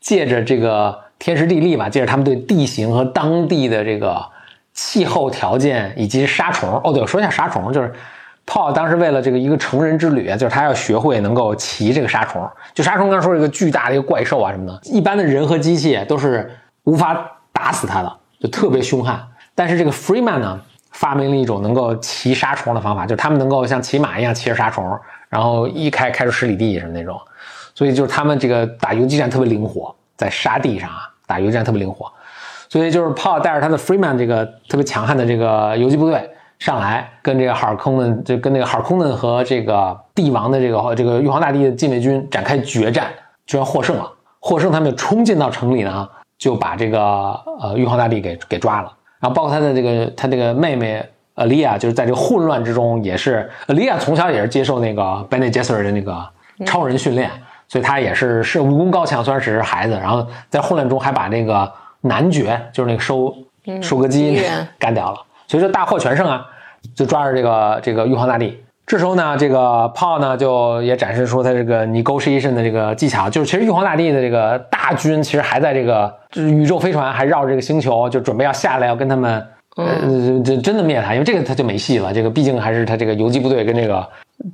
[0.00, 4.24] 借着这个天时地利吧，借着他们对地形和当地的这个
[4.72, 6.80] 气候条件以及杀虫。
[6.82, 7.92] 哦，对，我说一下杀虫，就是。
[8.46, 12.44] Paul 当时为了这个一个成人之旅，就是他要学会能够骑这个沙虫。
[12.74, 16.50] 就沙虫刚才说一个巨大的一个怪兽啊什么的，一般的人和机器都是
[16.82, 19.20] 无法打死它的，就特别凶悍。
[19.54, 20.60] 但是这个 Freeman 呢，
[20.90, 27.20] 发明了一种能够骑沙虫的方法，就是他们能够像骑马一样骑着沙虫，然后一开开出十里地什么那种。
[27.80, 32.12] 所以就是他们这个打游击战特别灵活，在沙地上啊打游击战特别灵活。
[32.68, 36.28] 所以就是 Paul 带着他的 Freeman 这个特别强悍的这个游击部队。
[36.58, 43.06] 上来跟这个哈尔空嫩，就跟那个哈尔空嫩和这个帝王的这个这个玉皇大帝的禁卫军展开决战，
[43.46, 44.12] 居然获胜了。
[44.40, 47.00] 获胜，他们就冲进到城里呢，就把这个
[47.62, 48.92] 呃玉皇大帝给给抓了。
[49.20, 51.02] 然后包括他的这个他这个妹妹
[51.36, 56.28] 阿丽亚，就是在这个混乱之中，也是阿丽亚从小也是接受那个 Bene Gesserit 的那个
[56.66, 57.30] 超人训练，
[57.70, 63.32] 所以他也是是武功高强，虽然只是孩子，然后在混乱中还把那个男爵，就是那个收
[63.80, 66.44] 收割机机人干掉了，所以说大获全胜啊，
[66.96, 68.60] 就抓着这个这个玉皇大帝。
[68.86, 84.04] 这时候呢，这个炮呢就也展示出他这个 negotiation 的这个技巧，就是其实玉皇大帝的这个大军其实还在这个就是宇宙飞船还绕着这个星球，就准备要下来要跟他们呃这真的灭他，因为这个他就没戏了，这个毕竟还是他这个游击部队跟这个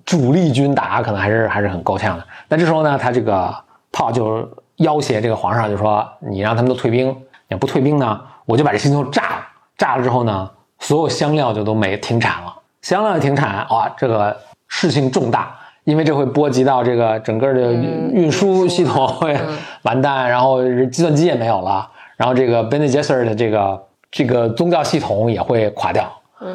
[0.05, 2.25] 主力军打，可能还是还是很够呛的。
[2.49, 3.55] 那这时候呢，他这个
[3.93, 7.15] 炮就要挟这个皇上，就说你让他们都退兵，你
[7.51, 9.47] 要不退兵呢，我就把这星球炸了。
[9.79, 12.55] 炸了之后呢，所有香料就都没停产了。
[12.83, 14.37] 香料停产，哇，这个
[14.69, 19.37] 事情重大，因为这会波及到这个整个的运输系统会
[19.83, 26.11] 完蛋，然后计算机也没有了，然后这个 Bene Gesserit 的这个这个宗教系统也会垮掉，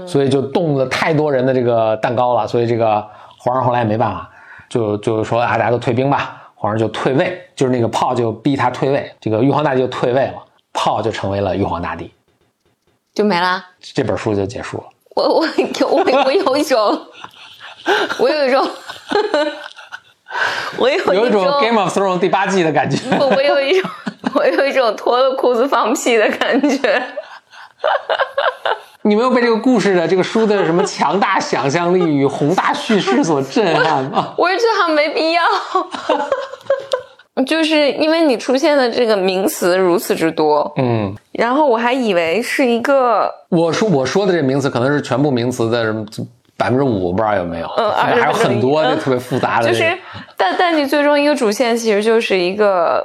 [0.08, 3.06] 所以就动了太多人的这个蛋糕了，所以这个
[3.44, 4.30] 皇上后来也没办法，
[4.70, 10.36] 就就说啊，大家都退兵吧，皇上就退位，就是那个炮就逼他退位，这个玉皇大帝就退位了，
[10.72, 12.14] 炮就成为了玉皇大帝，
[13.16, 13.66] 就没了。
[13.80, 14.84] 这本书就结束了。
[15.16, 17.08] 我我我我有一种，
[18.20, 18.70] 我有一种，
[20.78, 22.98] 我有有一种 一种 Game of Thrones 第八季的感觉。
[23.18, 23.90] 不，我有一种，
[24.36, 27.04] 我有一种脱了裤子放屁的感觉。
[29.04, 34.34] 你没有被这个故事的这个书的什么强大想象力与宏大叙事所震撼吗？
[34.38, 35.42] 我是觉得好像没必要，
[37.44, 46.06] 就是因为你出现的这个名词如此之多，嗯，然后我还以为是一个我说我说的这名词可能是全部名词的什么
[46.56, 47.68] 百分之五，不知道有没有？
[47.78, 49.98] 嗯还有很多20%的特别复杂的这个，就是，
[50.38, 53.04] 但但你最终一个主线其实就是一个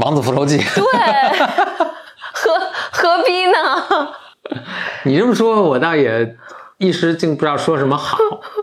[0.00, 0.58] 王子复仇记》。
[0.74, 0.84] 对，
[2.32, 2.52] 何
[2.92, 4.08] 何必呢？
[5.04, 6.36] 你这么说，我倒也
[6.78, 8.18] 一时竟不知道说什么好。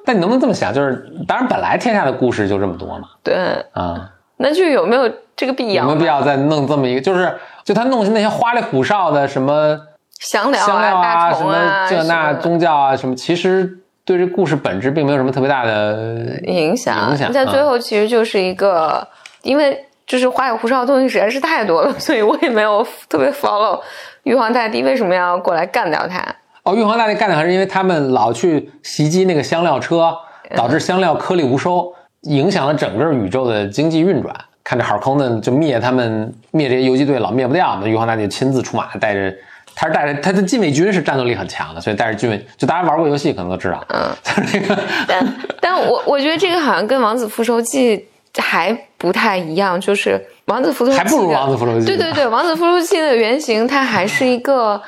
[0.05, 0.73] 但你能不能这么想？
[0.73, 3.35] 就是当然，本来天下的故事就这么多嘛，对，
[3.73, 5.83] 啊、那就有没有这个必要？
[5.83, 7.01] 有没有必要再弄这么一个？
[7.01, 9.79] 就是就他弄那些花里胡哨的什么
[10.19, 19.07] 香料香料啊什么这那宗教啊什么，其实对这故事本质并没有什么特别大的影响，影响在最啊后其实就是一个，
[19.41, 23.79] 因为就是花里胡哨的东西实在是太多了，所以我也没有特别 follow
[24.23, 26.23] 玉皇大帝为什么要过来干掉他。
[26.63, 30.15] 哦，玉皇大帝干掉他是因为他们老去袭击那个香料车，
[30.55, 34.33] 导致香料颗粒无收，影响了整个宇宙的经济运转。
[34.63, 39.35] 看着哈尔空呢，就灭他们，灭这些游击队老灭不掉，那玉皇大帝亲自出马，带着
[39.75, 47.97] 他是带着他的禁卫军是战斗力很强的，所以带着禁卫，就大家玩过游戏可能都知道，嗯， 就是那个但但我我觉得这个好像跟《王子复仇记》
[48.41, 50.11] 还不太一样，就是
[50.45, 54.81] 《王子复仇记》还不如王子复仇记对对对，《王子复仇记》的原型它还是一个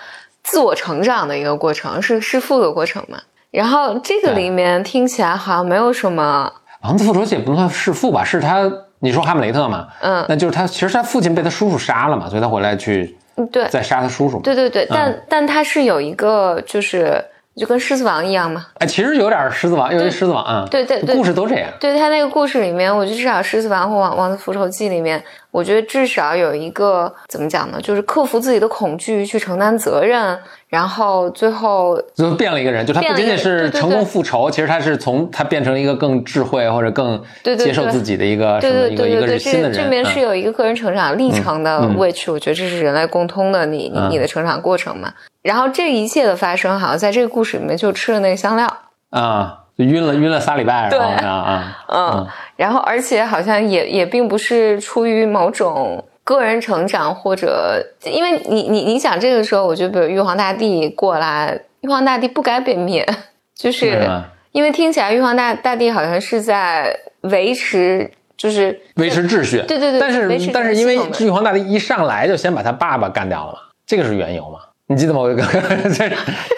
[0.43, 3.19] 自我成长的一个过程，是弑父的过程嘛。
[3.51, 6.51] 然后这个里面听起来好像没有什么，
[6.83, 17.23] 王子复仇记也不能算弑父吧，是他你说哈姆雷特嘛，嗯那就是他其实他父亲被他叔叔杀了嘛，所以他回来去嗯对再杀他叔叔嘛，对对对，但、但他是有一个就是
[17.55, 21.69] 就跟狮子王一样嘛，哎，其实有点狮子王，有点狮子王啊，对对对故事都这样。
[21.79, 25.23] 对他那个故事里面，我觉得至少《狮子王》或《王王子复仇记》里面，
[25.55, 27.79] 我觉得至少有一个怎么讲呢？
[27.81, 30.37] 就是克服自己的恐惧，去承担责任，
[30.67, 39.71] 然后最后就变了一个人，就他不仅仅是成功复仇，其实他是从他变成了一个更智慧或者更接受自己的一个什对么一个一个新的人。
[39.71, 45.13] 这这边是嗯有一个个人成长历程的 which 我觉得这是人类共通的，你你嗯你的成长过程嘛。
[45.41, 48.67] 然后这一切的发生，好像在这个故事里面就吃了那个香料，
[49.11, 63.05] 啊，就晕了晕了仨礼拜，对然后啊啊， 嗯，然后而且好像也也并不是出于某种个人成长，或者因为你你你想这个时候，我就比如玉皇大帝过来，玉皇大帝不该被灭，
[63.53, 64.09] 就是
[64.51, 69.61] 因为听起来玉皇大大帝好像是在维持，就是维持秩序。
[69.67, 74.59] 对对对但是但是因为玉皇大帝一上来就先把他爸爸干掉了嘛，这个是缘由嘛？
[74.87, 75.19] 你记得吗？
[75.19, 75.33] 我
[75.89, 76.13] 在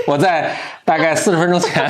[0.06, 0.51] 我在
[0.86, 1.89] 大概四十分钟前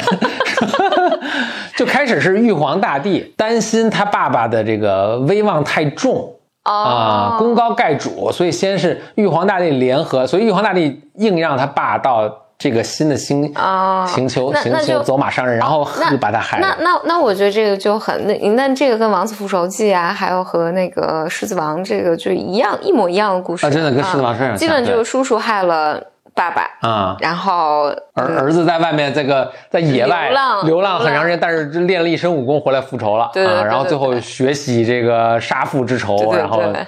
[1.78, 6.34] 就开始是玉皇大帝担心他爸爸的这个威望太重。
[6.64, 16.78] 啊，哦，功高盖主，所以先是玉皇大帝联合，所以玉皇大帝硬让他爸到这个新的星、啊星球星球走马上任，然后那就把他害那了。
[16.82, 26.04] 那那我觉得这个就很那那这个跟《王子复仇记》啊，还有和那个《狮子王》这个就一样一模一样的故事啊真的跟狮子王基本就是叔叔害了
[26.38, 36.86] 爸爸，啊，然后儿儿子在外面这个在野外流浪流浪很长时间，但是练了一身武功回来复仇了啊，然后最后学习这个杀父之仇，对对然后对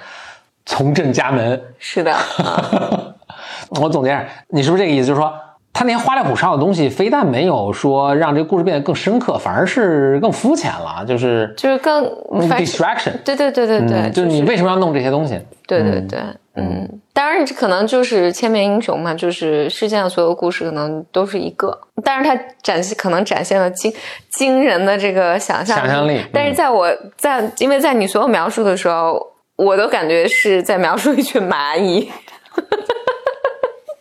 [0.64, 1.60] 重振家门。
[1.80, 3.14] 是的，嗯
[3.82, 5.08] 我总结一下，你是不是这个意思？
[5.08, 5.34] 就是说，
[5.72, 12.04] 他那些花里胡哨的东西，非但没有说让这个故事变得更深刻，反而是更肤浅了，就是就是更
[12.48, 13.12] distraction。
[13.24, 15.40] 对对对对对，嗯，就是你为什么要弄这些东西？
[15.66, 16.18] 对对对，
[16.56, 23.92] 嗯，当然这可能就是千面英雄嘛，就是世界上所有故事可能都是一个，但是它展现可能展现了惊
[24.32, 29.24] 惊人的这个想象想象力但是在我在因为在你所有描述的时候，
[29.56, 32.10] 我都感觉是在描述一群蚂蚁，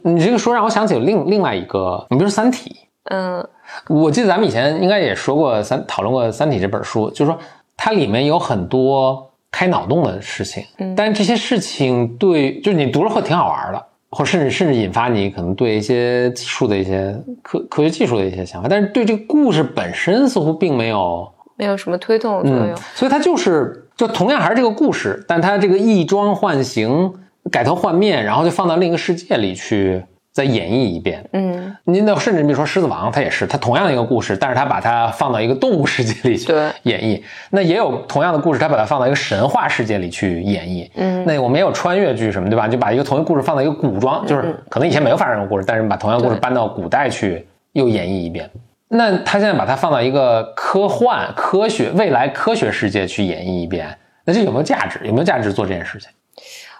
[0.03, 2.71] 你这个说让我想起另另外一个，你比如说《三体》，
[3.05, 3.45] 嗯
[3.88, 7.39] 我记得咱们以前应该也说过三讨论过《三体》这本书，就是说
[7.77, 22.69] 它里面有很多开脑洞的事情，嗯但是这些事情对，就是你读了会挺好玩的，或甚至甚至引发你可能对一些技术的一些科科学技术的一些想法，但是对这个故事本身似乎并没有，没有什么推动的作用。
[22.69, 27.13] 嗯，所以它就是就同样还是这个故事，但它这个异装换形、
[27.51, 37.21] 改头换面，然后就放到另一个世界里去再演绎一遍，嗯，您那甚至比如说《狮子王》，它也是，它同样的一个故事，但是它把它放到一个动物世界里去演绎。
[37.49, 40.89] 那也有同样的故事，它把它放到一个神话世界里去演绎。
[40.95, 42.67] 嗯，那我们也有穿越剧什么，对吧？
[42.67, 48.49] 就把一个同一个故事放到一个古装，就是可能以前没有发生过故事，但是把同样故事搬到古代去又演绎一遍。
[48.88, 54.99] 那他现在把它放到一个科幻、科学、未来科学世界去演绎一遍，那这有没有价值？
[55.03, 56.09] 有没有价值做这件事情？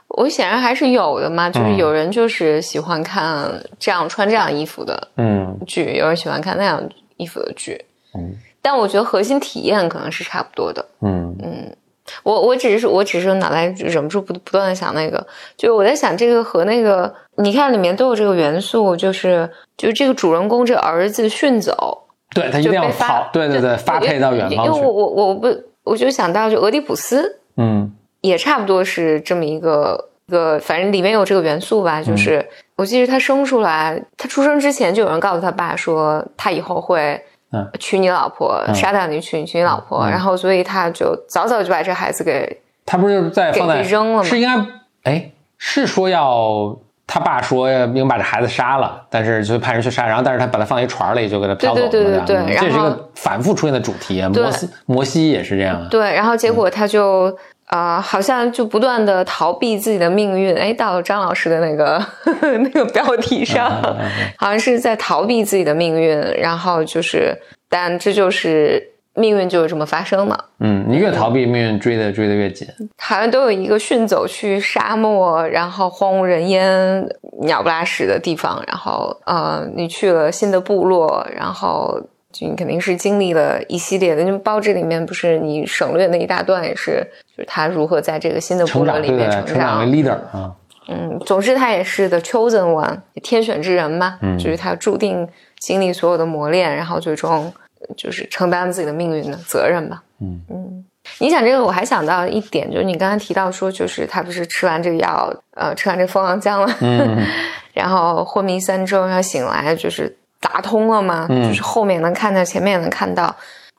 [0.10, 1.78] 我显然还是有的嘛，就是嗯。
[1.78, 5.58] 有人就是喜欢看这样穿这样衣服的嗯。
[5.65, 6.82] 剧，有人喜欢看那样
[7.17, 8.36] 衣服的剧，嗯。
[8.62, 10.86] 但我觉得核心体验可能是差不多的。
[11.02, 11.36] 嗯。
[11.43, 11.76] 嗯。
[12.24, 24.91] 我我只是我只是脑袋忍不住不不断的想那个，就是我在想这个和那个，你看里面都有这个元素，就是就是这个主人公这个儿子训走，对他一定要就被发跑，对对对，发配到远方去因为我。
[24.91, 25.48] 我我不
[25.84, 37.23] 我就想到就俄狄浦斯嗯也差不多是这么一个一个，反正里面有这个元素吧，就是、我记得他生出来，他出生之前就有人告诉他爸说他以后会。
[37.51, 38.75] 嗯娶你老婆，嗯。
[38.75, 40.12] 杀掉你，娶娶你老婆，嗯。
[40.12, 44.23] 然后所以他就早早就把这孩子给他不是在放在给给扔了吗？
[44.23, 46.77] 是应该哎是说要
[47.08, 57.36] 他爸说要应该把这孩子杀了，但是就派人去杀，然后但是他把他放一船里就给他飘走了嘛，对对对对这是一个反复出现的主题，摩西摩西也是这样啊，对，然后结果他就
[57.69, 60.55] 呃，好像就不断的逃避自己的命运。
[60.55, 62.03] 哎，到了张老师的那个
[62.60, 63.69] 那个标题上，
[64.38, 66.19] 好像是在逃避自己的命运。
[66.39, 67.38] 然后就是，
[67.69, 70.45] 但这就是命运就是这么发生的。
[70.60, 77.08] 嗯，你越逃避，命运追的追的越紧，好像都有一个迅走去沙漠，然后荒无人烟、
[77.41, 81.99] 鸟不拉屎的地方，然后呃，你去了新的部落，然后
[82.32, 84.22] 就你肯定是经历了一系列的。
[84.22, 90.54] 因为包这里面不是你省略那一大段，也是就是他如何在这个新的部落里面对，成长为 leader 啊，
[90.88, 97.52] 嗯，总之他也是 the chosen one，天选之人嘛，嗯就是他注定经历所有的磨练，然后最终
[97.98, 100.04] 就是承担自己的命运的责任吧。
[100.22, 100.86] 嗯嗯，
[101.20, 107.26] 你讲这个，我还想到一点，就是你刚才提到说，就是他不是吃完这个药，呃，吃完这蜂王浆了，嗯
[107.74, 113.34] 然后昏迷三周，然后醒来就是打通了嘛，嗯就是后面能看到，前面也能看到。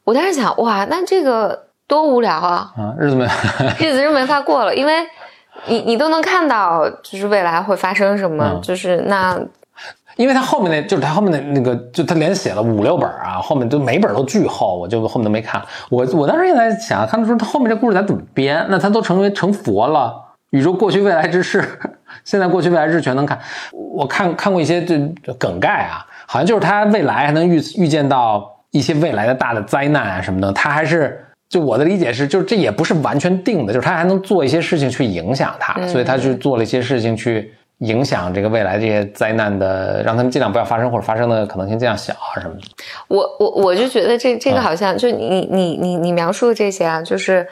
[0.04, 2.72] 我当时想，哇，那这个多无聊啊！
[2.76, 3.24] 啊，日子没
[3.78, 4.92] 日子是没法过了，因为
[5.66, 9.38] 你你都能看到，就是未来会发生什么，嗯就是那
[10.16, 15.62] 因为他后面那就是他后面的那个，就他连写了五六本啊，后面就每本都巨厚，我就后面都没看。
[15.88, 18.66] 我我当时也在想，看的时候他后面这故事咱怎么编？
[18.68, 20.14] 那他都成为成佛了，
[20.50, 21.62] 宇宙过去未来之事，
[22.24, 23.38] 现在过去未来之事全能看。
[23.72, 24.98] 我看看过一些这
[25.38, 31.24] 梗概啊，好像就是他未来还能预预见到一些未来的大的灾难啊什么的，他还是。
[31.48, 42.60] 就我的理解是，就是这也不是完全定的，就是他还能做一些事情去影响他，所以他去做了一些事情去影响这个未来这些灾难的，让他们尽量不要发生，或者发生的可能性尽量小啊什么的。
[43.08, 47.44] 我我我就觉得这这个啊好像、就你你你你描述的这些啊，就是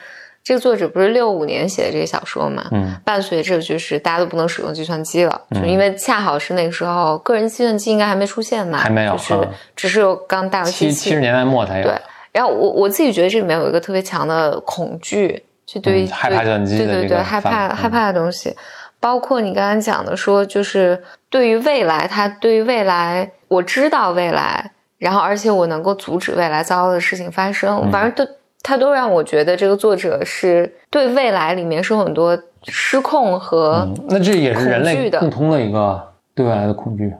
[0.48, 11.84] 这个作者不是六五年写的这个小说嘛，嗯，伴随着就是大家都不能使用计算机了，就因为恰好是那个时候个人计算机应该还没出现嘛，还没有就是嗯只是有刚大游戏七七十年代末才有。
[11.84, 11.92] 对，
[12.32, 18.56] 然后我我自己觉得这里面有一个特别强的恐惧，就对于、嗯害怕计算机的对对对害怕、反害怕的东西，
[18.98, 27.92] 包括你刚才讲的说，就是对于未来，他对于未来，我知道未来，然后而且我能够阻止未来糟糕的事情发生，嗯。
[27.92, 28.32] 反正都
[28.68, 35.18] 他都让我觉得这个作者是对未来里面是有很多失控和、嗯，那这也是人类的。
[35.20, 35.98] 共通的一个
[36.34, 37.10] 对未来的恐惧。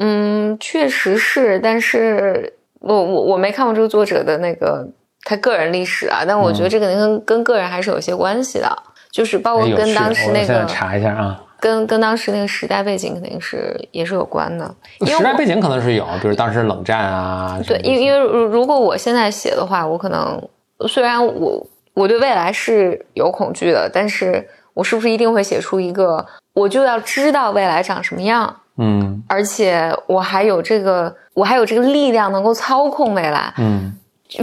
[0.00, 4.84] 嗯，确实是，但是我我我没看过这个作者的那个
[5.22, 8.68] 他个人历史啊，但我觉得这个跟跟个人还是有些关系的，
[9.12, 14.74] 就是包括跟当时那个查一下啊，跟跟当时那个时代背景肯定是也是有关的。
[15.06, 17.60] 时代背景可能是有，比如当时冷战啊。
[17.66, 20.40] 对，因因为如如果我现在写的话，我可能
[20.88, 28.54] 虽然我我对未来是有恐惧的，但是我是不是一定会写出一个我就要知道未来长什么样？
[28.80, 33.52] 嗯，而且我还有这个，我还有这个力量能够操控未来。
[33.58, 33.92] 嗯，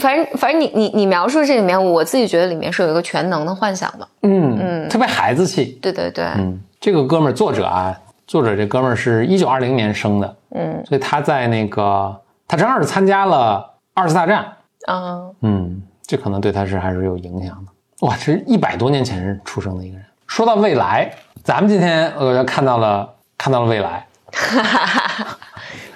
[0.02, 4.06] 反正反正你你你描述这里面，我自己觉得里面是有一个全能的幻想的。
[4.24, 5.80] 嗯嗯，特别孩子气。
[5.82, 6.26] 对对对。
[6.36, 10.36] 嗯，这个哥们儿作者啊，作者这哥们儿是一九二零年生的。
[10.52, 12.16] 嗯，所以他在那个
[12.48, 14.46] 他正好是参加了二次大战。
[14.86, 18.06] 啊嗯，这可能对他是还是有影响的。
[18.06, 20.06] 哇，这是一百多年前出生的一个人。
[20.28, 21.12] 说到未来，
[21.44, 24.06] 咱们今天呃看到了看到了未来。
[24.32, 25.38] 哈哈哈！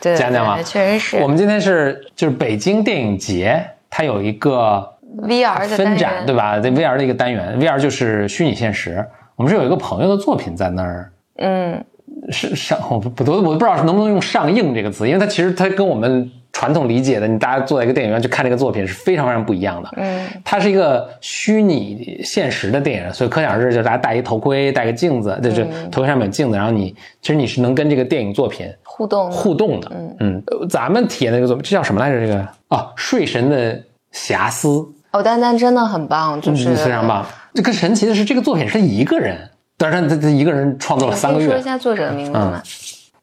[0.02, 1.18] 对，讲讲吧，确实是。
[1.18, 6.60] 我们今天是就是北京电影节，它有一个 VR 的分展，对吧？
[6.60, 9.08] 这 VR 的一个单元，VR 就是虚拟现实。
[9.40, 11.82] 我们是有一个朋友的作品在那儿，嗯，
[12.30, 16.30] 是上我不我我不知道能不能用上映这个词，因为它其实它跟我们。
[16.52, 19.90] 传统理解的，你大家坐在一个电影院去看这个作品是非常非常不一样的。
[19.96, 29.92] 嗯，它是一个虚拟现实的电影，所以可想而知，就是大家戴一头盔，戴个镜子，就是头盔上面有镜子，然后你其实你是能跟这个电影作品互动互动的。
[29.92, 32.20] 嗯嗯，咱们体验那个作品，这叫什么来着？
[32.20, 33.82] 这个啊，睡神的
[34.12, 34.86] 瑕疵。
[35.12, 37.26] 哦，丹丹真的很棒，就是非常棒。
[37.54, 41.48] 这更神奇的是，这个作品是一个人，但是他他一个人创作了三个月。
[41.48, 42.62] 说一下作者的名字吗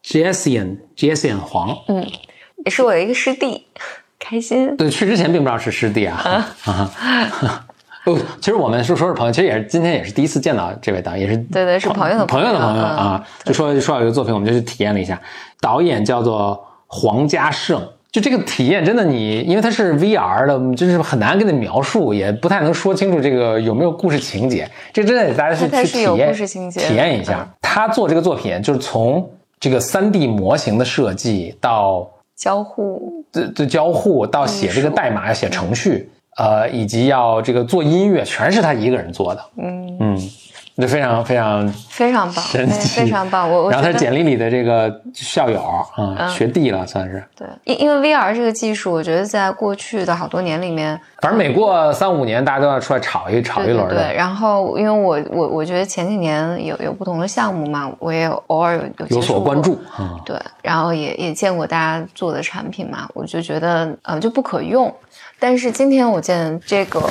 [0.03, 1.77] ？Jason Jason 黄。
[1.87, 2.05] 嗯。
[2.65, 3.67] 也是我的一个师弟，
[4.19, 4.75] 开心。
[4.75, 6.17] 对，去之前并不知道是师弟啊。
[6.65, 7.65] 啊，
[8.03, 13.23] 哦，其实我们是说是朋友，其实也是今天也是第一次见到这位导演，也是对对，是朋友的朋友的朋友啊。
[13.45, 15.21] 就说说到一个作品，我们就去体验了一下。
[15.61, 17.87] 导演叫做黄家胜，
[18.17, 24.67] 就这个体验真的，你因为它是 VR 的，就是很难跟你描述，也不太能说清楚这个有没有故事情节。
[24.91, 26.33] 这真的得大家去去体验
[26.71, 27.47] 体验一下。
[27.61, 32.09] 他做这个作品，就是从这个 3D 模型的设计到。
[32.35, 39.41] 交互，对对，交互到写这个代码要写程序，呃，以及要这个做音乐，全是他一个人做的。
[39.57, 40.17] 嗯嗯。
[40.77, 43.49] 就非常非常非常棒，非常棒。
[43.51, 45.59] 我然后他简历里的这个校友
[45.95, 47.23] 啊，学弟了算是。
[47.35, 53.89] 对，因因为 VR 这个技术，我觉得在过去的好多年里面，反正每过三五年，大家都要出来炒一炒一轮。
[53.89, 59.79] 对，然后因为我我我觉得前几年有有不同的项目嘛，我也偶尔有有所关注。
[59.99, 64.93] 嗯对，然后也也见过大家做的产品嘛，我就觉得呃就不可用。
[65.39, 67.01] 但是今天我见这个，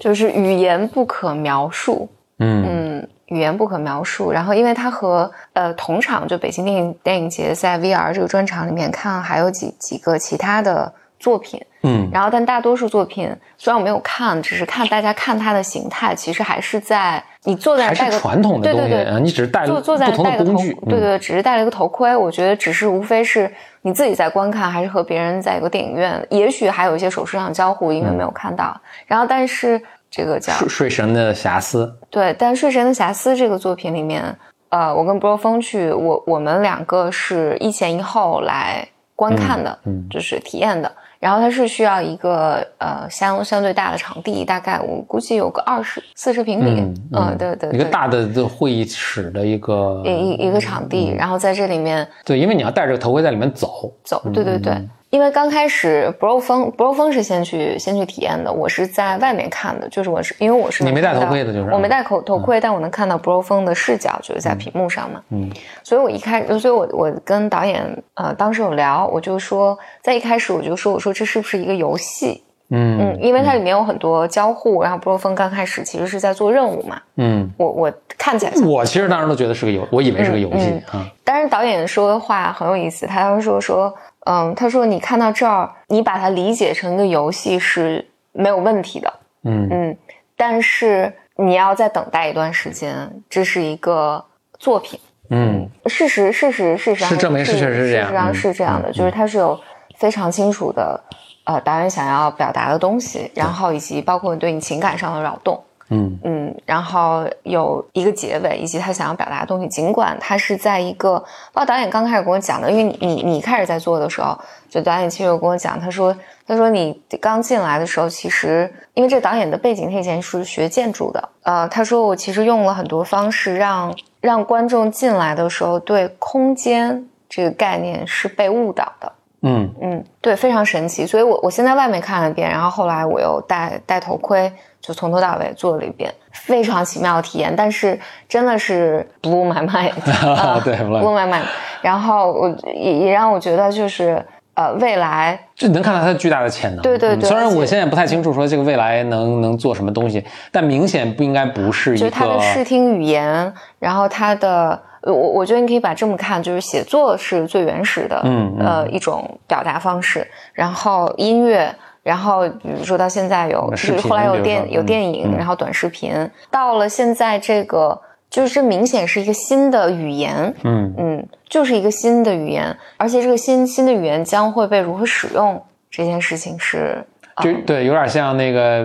[0.00, 2.08] 就是语言不可描述。
[2.42, 4.30] 嗯语言不可描述。
[4.30, 11.58] 然后，因为它和呃同场就北京电影电影节在 VR 这个专场里面看，还有几几个其他的作品。
[11.84, 20.54] 嗯，然后但大多数作品虽然我没有看，只是看大家看它的形态，其实还是在你坐在戴个传统的对对对，你只是戴坐坐在戴个头
[20.86, 22.14] 对对，只是戴了一个头盔。
[22.14, 28.78] 我觉得只是无非是你自己在观看，还是和别人在一个电影院，也许还有一些手势上的交互，因为没有看到。
[29.06, 29.80] 然后但是。
[30.12, 34.22] 这个叫睡睡神的瑕疵，对，但睡神的瑕疵这个作品里面，
[34.68, 38.86] 呃，我跟波峰去，我我们两个是一前一后来
[39.16, 40.92] 观看的，嗯，就是体验的。
[41.18, 46.82] 然后它是需要一个呃相相对大的场地，大概我估计有个二十四十平米，
[47.12, 54.76] 嗯，对对，一个大的的会议室的一个一一个场地，然后在这里面，对，因为你要戴着头盔在里面走走，对对对。
[55.12, 65.20] 因为刚开始，Bro 峰，Bro 峰是先去先去体验的，我是在外面看的，就是我是因为我是你没戴头盔的，就是我没戴口头盔，但我能看到 Bro 峰的视角，就是在屏幕上嘛。
[65.28, 65.50] 嗯，
[65.82, 72.42] 所以我一开，所以我我跟导演呃当时有聊，我就说在一开始我就说我说这是不是一个游戏？
[72.70, 76.98] 嗯嗯，因为它里面有很多交互，然后 Bro 峰刚开始其实是在做任务嘛。
[77.16, 81.06] 嗯，我我看起来我其实当时都觉得是个游，我以为是个游戏啊。
[81.22, 83.94] 但是导演说的话很有意思，他当时说说。
[84.24, 89.12] 嗯，他说你看到这儿，你把它理解成一个游戏是没有问题的。
[89.44, 89.96] 嗯嗯，
[90.36, 94.24] 但是你要再等待一段时间，这是一个
[94.58, 95.00] 作品。
[95.30, 99.58] 嗯，事实事实事实上是证明是确实是这样，事实上是这样的，就是它是有
[99.96, 101.02] 非常清楚的
[101.44, 105.62] 呃导演想要表达的东西，然后以及包括对你情感上的扰动。
[105.92, 109.68] 嗯嗯，然后有一个结尾，以及他想要表达的东西。
[109.68, 111.18] 尽管他是在一个，
[111.52, 114.38] 包括导演刚开始跟我讲的，因为你你你开始在做的时候，
[114.70, 116.16] 就导演其实有跟我讲，他说
[116.46, 129.12] 他说你刚进来的时候，其实因为这导演的背景，他以前是学建筑的，呃，他说我其实用了很多方式让让观众进来的时候对空间这个概念是被误导的。
[129.44, 131.04] 嗯嗯，对，非常神奇。
[131.04, 134.52] 所以我我先在外面看了一遍，然后后来我又戴戴头盔，
[134.82, 137.54] 就从头到尾做了一遍，非常奇妙的体验。
[137.56, 139.92] 但是真的是 blew my mind，
[140.36, 141.44] 啊对，blew my mind。
[141.80, 144.20] 然后我也也让我觉得就是
[144.54, 146.82] 呃，未来就能看到它巨大的潜能。
[146.82, 161.72] 对对对嗯虽然我现在不太清楚说这个未来能能做什么东西，但明显不应该不是一个就是它的视听语言，然后它的，呃我我觉得你可以把这么看，就是写作是最原始的，嗯嗯呃，一种表达方式，然后音乐。
[162.02, 166.12] 然后，比如说到现在有，就是后来有电有嗯电影，嗯然后短视频，
[166.50, 177.04] 到了现在这个，就是这明显是一个新的语言，嗯嗯，就是一个新的语言，而且这个新新的语言将会被如何使用，这件事情是，
[177.42, 178.84] 就对，有点像那个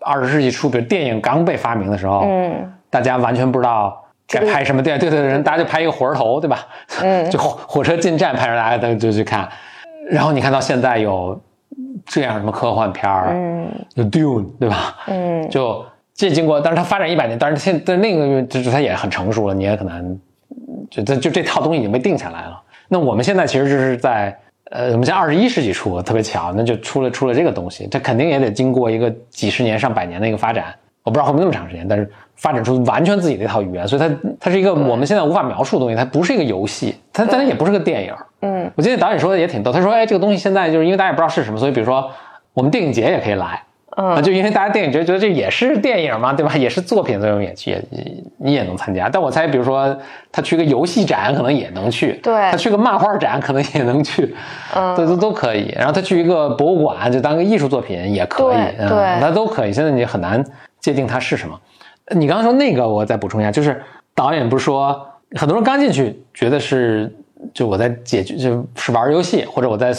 [0.00, 6.64] 二十世纪初，比如电影刚被发明的时候，嗯大家完全不知道该拍什么电影，对对对，人大家就拍一个火车头，对吧？
[7.00, 9.48] 嗯 就火火车进站拍着，大家都就去看。
[10.08, 11.40] 然后你看到现在有
[12.06, 14.96] 这样什么科幻片儿，嗯有 Dune，对吧？
[15.06, 15.84] 嗯就
[16.14, 20.18] 这经过，但是它发展一百年，但是现但是那个就是它也很成熟了，你也可能，
[20.90, 22.62] 就这就这套东西已经被定下来了。
[22.88, 24.36] 那我们现在其实就是在
[24.70, 30.74] 呃，我们现在二十一世纪初，特别巧，那就出了出了这个东西，它肯定也得经过一个几十年、上百年的一个发展。
[31.02, 38.12] 我不知道会不会那么长时间，但是发展出完全自己的一套语言，所以它它是一个我们现在无法描述的东西，它不是一个游戏，它但它也不是个电影。
[38.42, 42.10] 嗯我记得导演说的也挺逗，他说：“哎，这个东西现在就是因为大家也不知道是什么，所以比如说
[42.52, 46.54] 我们电影节也可以来，啊，嗯就因为大家电影节觉得这也是电影嘛，对吧？
[46.56, 47.82] 也是作品，所以也去，也
[48.38, 49.08] 你也能参加。
[49.08, 49.96] 但我猜，比如说
[50.30, 54.34] 他去个游戏展，可能也能去；对他去个漫画展，可能也能去，
[54.74, 55.72] 嗯都都都可以。
[55.76, 59.72] 然后他去一个博物馆，就当个艺术作品也可以，嗯对对他都可以。
[59.72, 60.44] 现在你很难
[60.80, 61.58] 界定它是什么。
[62.14, 63.80] 你刚刚说那个，我再补充一下，就是
[64.14, 67.14] 导演不是说很多人刚进去觉得是
[67.52, 69.92] 就我在解决就是玩游戏，或者我在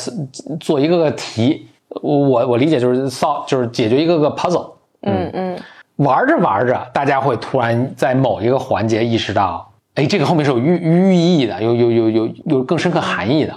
[0.60, 4.72] 做一个个题，我我理解就是 solve 就是解决一个个 puzzle。
[5.04, 5.60] 嗯嗯
[5.98, 13.54] 玩着玩着，大家会突然在某一个环节意识到，哎，这个后面是有寓寓意的，有有有有有更深刻含义的。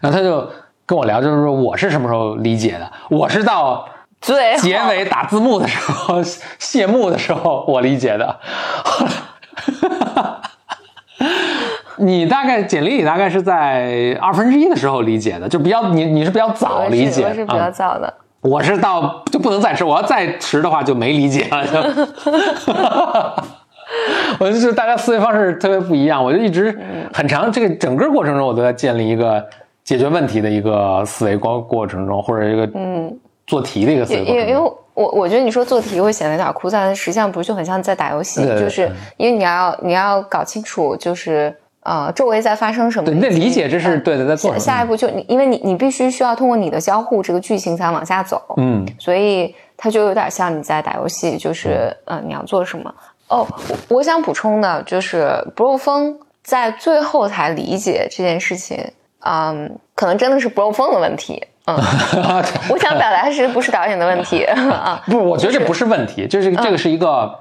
[0.00, 0.48] 然后他就
[0.84, 2.90] 跟我聊，就是说我是什么时候理解的？
[3.10, 3.88] 我是到
[4.20, 6.20] 最结尾打字幕的时候，
[6.58, 8.40] 谢幕的时候我理解的。
[11.98, 21.66] 你大概简历里大概是在二分之一的时候理解的，就比较你你是比较早理解是我是比较啊早的，我是到就不能再迟，我要再迟的话就没理解了。
[21.66, 21.78] 就
[24.44, 26.78] 我就是大家思维方式特别不一样，我就一直
[27.12, 29.44] 很长这个整个过程中，我都在建立一个
[29.84, 34.72] 解决问题的一个思维过过程中，或者一个嗯，做题的一个思维因为因为。
[34.96, 41.54] 我我觉得你说做题会显得有点枯燥，但实际上不是就很像在打游戏，对对就是因为你要你要搞清楚就是
[41.86, 44.58] 呃周围在发生什么，对，你得理解这是嗯对的，在做什么。
[44.58, 52.92] 下下一步就你因为你你必须需要通过你的交互这个剧情才往下走，嗯，所以它就有点像你在打游戏，就是呃你要做什么。
[53.28, 53.46] 哦，
[53.88, 58.78] 我我想补充的就是不漏风在最后才理解这件事情，
[59.20, 61.42] 嗯，可能真的是不漏风的问题。
[61.66, 61.74] 嗯，
[62.70, 65.02] 我想表达的是不是导演的问题 啊？
[65.06, 67.40] 不，我觉得这不是问题，就是这个是一个，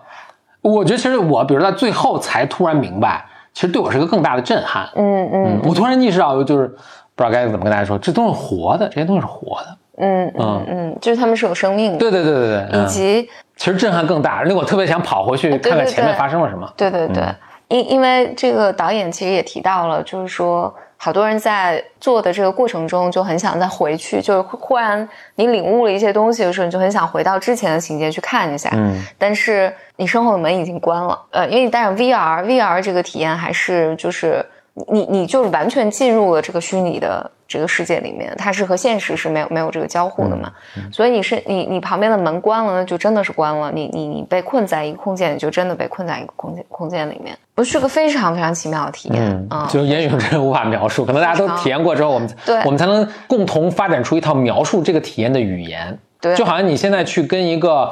[0.62, 3.24] 我觉得其实我比如在最后才突然明白，
[3.56, 4.88] 其实对我是个更大的震撼。
[4.96, 5.44] 嗯嗯。
[5.46, 9.78] 嗯，我突然意识到，就是不知道该怎么跟大家说，这都是活的，这些东西是活的。
[9.98, 10.66] 嗯嗯。
[10.68, 12.84] 嗯，就是他们是有生命的，对对对对对，嗯。
[12.84, 16.70] 以及其实震撼更大，那我特别想跑回去看看前面发生了什么。
[16.76, 17.24] 对对对，
[17.70, 20.76] 因因为这个导演其实也提到了，就是说
[21.06, 28.72] 好多人在做的这个过程中就很想再回去，就是忽然你领悟了一些东西的时候，你就很想回到之前的情节去看一下。
[28.74, 34.44] 嗯，但是你身后的门已经关了，呃，因为你戴上 VR，VR 这个体验还是就是
[34.88, 40.52] 你你就是完全进入了这个虚拟的这个世界里面，它是和现实是没有没有这个交互的嘛，
[40.92, 52.58] 所以你是你你旁边的门关了，那就真的是关了，你你你被困在一个空间，你就真的被困在一个空间空间里面，不是个非常非常奇妙的体验嗯啊、就言语中真的无法描述，可能大家都体验过之后，我们对。
[52.64, 55.98] 我们才能共同发展出一套描述这个体验的语言。
[56.20, 56.36] 对。
[56.36, 57.92] 就好像你现在去跟一个，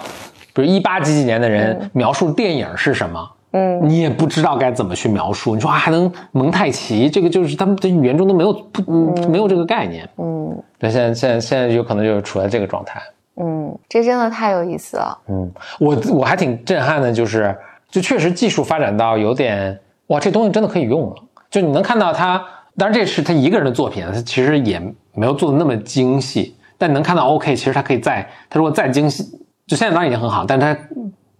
[0.54, 5.56] 比如一八几几年的人描述电影是什么，嗯，你也不知道该怎么去描述。
[5.56, 10.08] 你说啊还能蒙太奇，这个就是他们的语言中都没有不、嗯、没有这个概念。
[10.18, 13.01] 嗯那，现在现在现在有可能就是处在这个状态。
[13.36, 17.56] 嗯，这真的太有意思了，嗯，我我还挺震撼的，就是
[17.89, 21.16] 就确实技术发展到有点哇，这东西真的可以用了。
[21.49, 22.43] 就你能看到他，
[22.78, 24.80] 当然这是他一个人的作品，他其实也
[25.14, 29.24] 没有做的那么精细，但你能看到 OK，其实他可以再他如果再精细，
[29.66, 30.76] 就现在当然已经很好，但他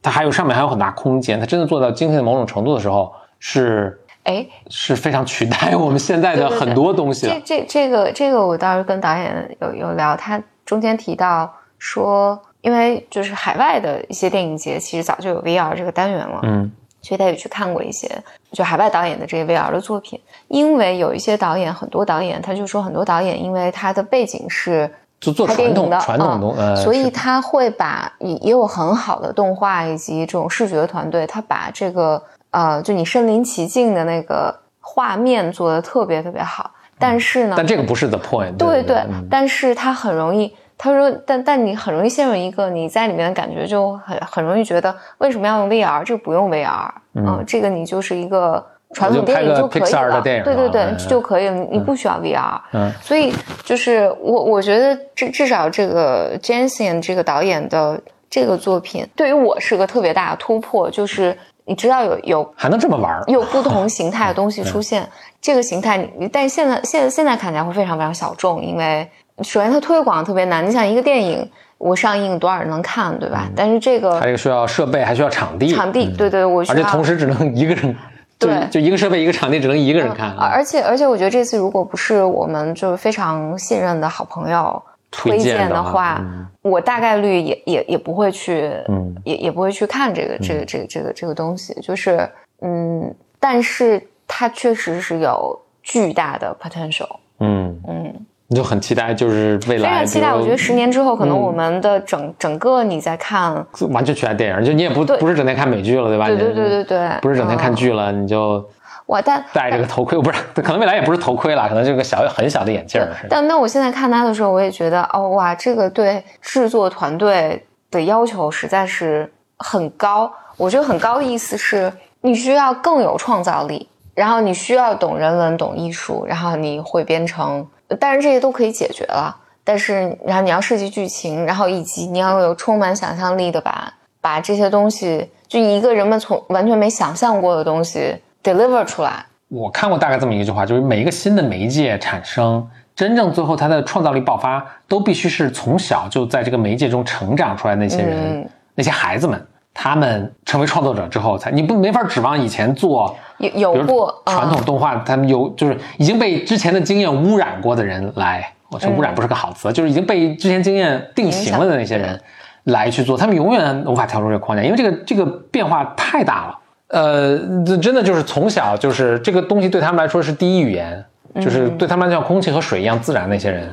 [0.04, 7.60] 他还有上面还有很大空间，它真的做到精细的某种程度的时候是哎，是非常取代我们现在的很多东西了这。
[7.60, 18.10] 这这个这个，我倒是跟导演有有聊，他中间提到说，因为就是海外的一些电影节，其实早就有 VR 这个单元了，嗯所以他也去看过一些
[18.54, 20.18] 就海外导演的这些 VR 的作品。
[20.48, 24.90] 因为有一些导演，很多导演，他就说很多导演，因为他的背景是
[25.24, 32.22] 就做传统的传统东所以他会把也也有很好的动画以及这种视觉团队，他把这个
[32.52, 36.70] 呃，就你身临其境的那个画面做的特别特别好。
[37.00, 46.04] 但是呢，但这个不是 the point 对对嗯但是它很容易，他说，但但你很容易陷入一个你在里面的感觉，就很很容易觉得为什么要用 VR？
[46.04, 48.64] 这个不用 VR，嗯、这个你就是一个
[48.94, 52.60] 传统电影就就可以了，的电影对对对，嗯就可以了，你不需要 VR。
[52.74, 53.34] 嗯所以
[53.64, 65.08] 就是我我觉得至至少这个 Jensen 这个导演的这个作品，对于我是个特别大的突破，就是你知道有有还能这么玩儿，有不同 形态的东西出现。
[65.42, 69.06] 这个形态你，但现在现在现在看起来会非常非常小众，因为
[69.42, 70.66] 首先它推广特别难。
[70.66, 73.50] 你想一个电影，我上映多少人能看，对吧？
[73.54, 78.00] 但是这个它这个需要设备，还需要场地，场地，对对，我需而且同时只能一个人，就
[78.40, 78.68] 对。
[78.70, 80.46] 就一个设备一个场地只能一个人看，啊。
[80.46, 84.82] 而且而且，我觉得这次如果不是我们就是非常信任的好朋友
[85.12, 86.48] 推荐荐的话话，嗯。
[86.62, 89.16] 我大概率也也也不会去，嗯。
[89.24, 91.74] 也也不会去看这个这个这个这个这个东西。
[91.82, 92.30] 就是
[92.62, 97.10] 嗯，但是它确实是有巨大的 potential，
[97.40, 100.34] 嗯，嗯，你就很期待，就是未来非常期待。
[100.34, 103.54] 我觉得十年之后，可能嗯我们的整整个你在看，
[103.92, 106.28] 完全取代电影，就你也不不是整天看美剧了，对吧？
[106.28, 108.64] 对对对对对，不是整天看嗯剧了，你就
[109.08, 113.10] 哇，戴戴着个头盔，不是， 可能未来也不是头盔了，可能就是个小很小的眼镜儿。
[113.30, 120.32] 但那我现在看他的时候，我也觉得哦哇，这个对制作团队的要求实在是很高。
[120.58, 121.92] 我觉得很高的意思是，
[122.22, 127.66] 你需要更有创造力，然后你需要懂人文、懂艺术，然后你会编程，
[128.00, 129.36] 但是这些都可以解决了。
[129.64, 139.26] 但是，然后你要设计剧情，然后以及你要有充满想象力的把把这些东西，就一个人们从完全没想象过的东西 deliver 出来。
[139.48, 153.16] 我看过大概这么一句话，就是每一个新的媒介产生，真正最后它的创造力爆发，都必须是从小就在这个媒介中成长出来那些人，嗯那些孩子们，他们成为创作者之后才，你不没法指望以前做。
[153.40, 162.18] 有有过传统动画，他们有就是已经被之前的经验污染过的人来，我说污染不是个好词，就是已经被之前经验定型了的那些人
[162.66, 166.60] 来去做，他们永远无法跳出这个框架，因为这个这个变化太大了。
[166.90, 171.04] 呃，这真的就是从小就是这个东西对他们来说是第一语言，
[171.42, 173.68] 就是对他们像空气和水一样自然，那些人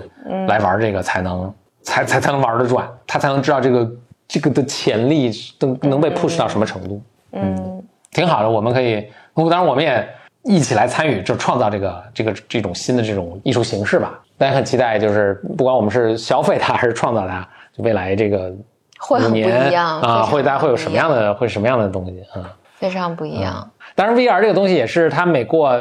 [0.48, 3.88] 来玩这个才能才才才能玩得转，他才能知道这个
[4.30, 5.28] 这个的潜力
[5.58, 7.02] 能能被 push 到什么程度。
[7.32, 9.04] 嗯挺好的，我们可以，
[9.34, 10.08] 当然我们也
[10.42, 14.18] 一起来参与，就创造这个这个这种新的这种艺术形式吧。
[14.38, 18.64] 大家很期待，就是不管我们是消费它还是创造它，就未来这个五
[18.98, 22.54] 会很不年一样啊，会大家会有什么样的会什么样的东西啊？
[22.78, 23.68] 非常不一样。
[23.94, 25.78] 当然，VR 这个东西也是它每过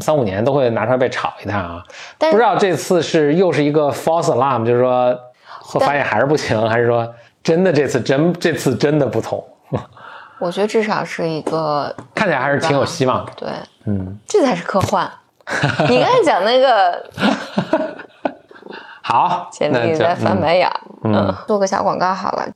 [0.00, 1.84] 三五年都会拿出来被炒一趟啊。
[2.18, 5.18] 但不知道这次是又是一个 false alarm，就是说
[5.60, 7.14] 会发现还是不行，还是说
[7.44, 9.44] 真的这次真这次真的不同？
[10.40, 13.32] 我觉得至少是一个 看起来还是挺有希望的。
[13.36, 13.48] 对，
[13.84, 15.08] 嗯，这才是科幻。
[15.88, 17.04] 你刚才讲那个
[19.02, 20.70] 好，简历在翻嗯白眼
[21.04, 22.48] 嗯，做个小广告好了。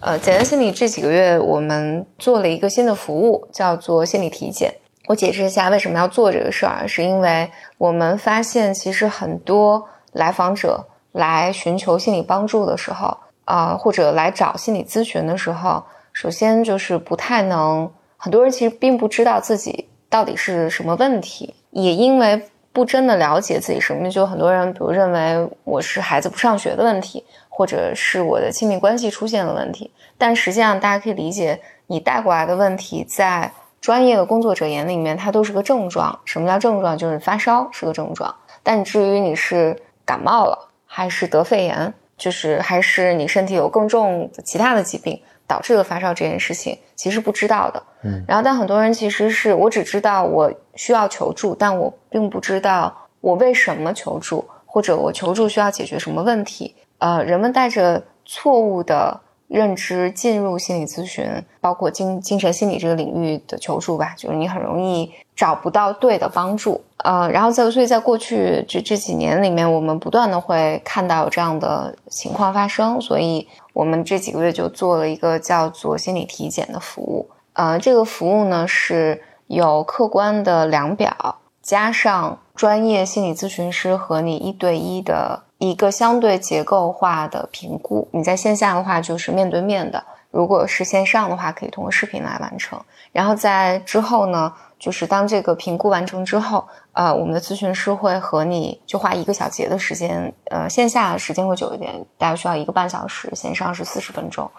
[0.00, 4.72] 呃，简单心理这几个月我们做了一个新的服务，叫做心理体检。
[5.08, 13.16] 我解释一下为什么要做这个事儿，是因为我们发现其实很多来访者来寻求心理帮助的时候，
[13.46, 15.82] 啊、或者来找心理咨询的时候，
[16.12, 36.18] 首先就是不太能，很多人其实并不知道自己到底是什么问题，也因为不真的了解自己什么，就很多人比如认为我是孩子不上学的问题，或者是我的亲密关系出现了问题，但实际上大家可以理解，你带过来的问题在专业的工作者眼里面，它都是个症状。
[36.24, 36.98] 什么叫症状？
[36.98, 47.82] 就是发烧是个症状，但至于你是感冒了，还是得肺炎，就是还是你身体有更重的其他的疾病导致了发烧这件事情，其实不知道的。
[48.02, 56.74] 嗯，然后但很多人其实是我只知道我需要求助，但我并不知道我为什么求助，或者我求助需要解决什么问题。
[56.98, 61.24] 呃，人们带着错误的认知进入心理咨询，
[61.60, 66.82] 包括精精神心理这个领域的求助吧，就是你很容易找不到对的帮助。
[67.04, 77.30] 呃，然后在所以在过去这这几年里面，我们不断的会看到有这样的情况发生，所以我们这几个月就做了一个叫做心理体检的服务。
[77.52, 88.08] 呃，这个服务呢是有客观的量表，加上专业心理咨询师和你一对一的一个相对结构化的评估。
[88.12, 92.78] 你在线下的话就是面对面的，如果是线上的话，可以通过视频来完成。
[93.12, 104.50] 然后在之后呢，就是当这个评估完成之后，呃，我们的咨询师会和你就花一个小节的时间，呃，线下时间会久一点，大概需要一个半小时，线上是四十分钟。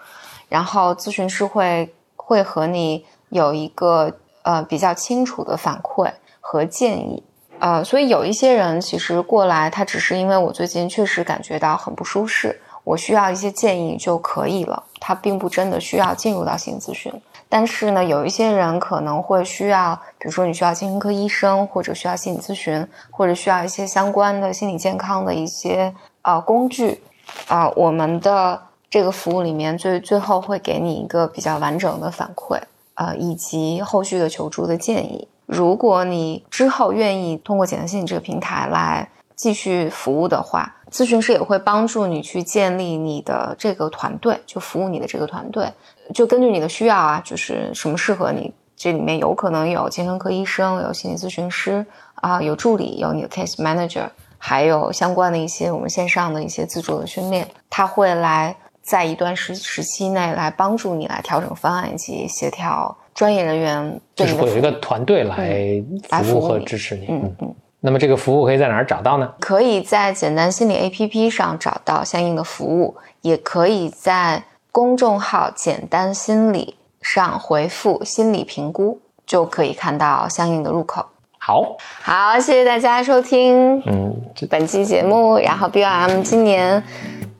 [0.48, 7.22] 然后咨询师会会和你有一个呃比较清楚的反馈和建议，
[7.60, 17.12] 呃，所以有一些人其实过来，他只是因为我最近确实感觉到很不舒适，我需要一些建议就可以了，他并不真的需要进入到心理咨询。
[17.48, 27.02] 但是呢，有一些人可能会需要，比如说你需要精神科医生，或者需要心理咨询，或者需要一些相关的心理健康的一些呃工具，
[27.46, 28.62] 啊，我们的。
[28.90, 32.58] 这个服务里面最最后会给你一个比较完整的反馈，
[32.94, 35.28] 呃，以及后续的求助的建议。
[35.48, 45.72] 如果你之后愿意通过简单心理这个平台来继续服务的话，咨询师也会帮助你去建立你的这个团队，就服务你的这个团队，
[46.12, 48.52] 就根据你的需要啊，就是什么适合你。
[48.76, 51.86] 这里面有可能有精神科医生，有心理咨询师
[52.16, 58.54] 啊，有助理，有你的 case manager，还有相关的一些我们线上的一些自助的训练，他会来。
[58.80, 65.82] 在一段时时期内来帮助你来调整方案以及协调专业人员，就是会有一个团队来
[66.22, 67.06] 服务和支持你。
[67.08, 67.52] 嗯嗯。
[67.80, 69.28] 那么这个服务可以在哪儿找到呢？
[69.40, 81.04] 可以在简单心理 APP 上找到相应的服务，也可以在公众号“简单心理”上回复“心理评估”，就可以看到相应的入口。
[81.38, 84.14] 好，好，谢谢大家收听嗯
[84.48, 85.38] 本期节目。
[85.38, 86.80] 然后 BOM 今年。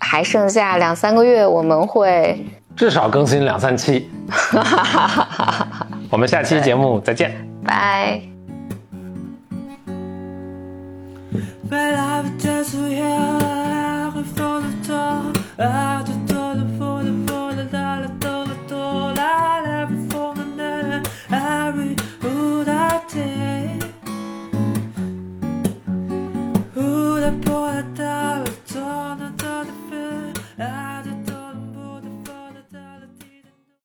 [0.01, 2.39] 还剩下两三个月，我们会
[2.79, 4.09] 至少更新两三期。
[6.11, 8.23] 我们下期节目再见，拜。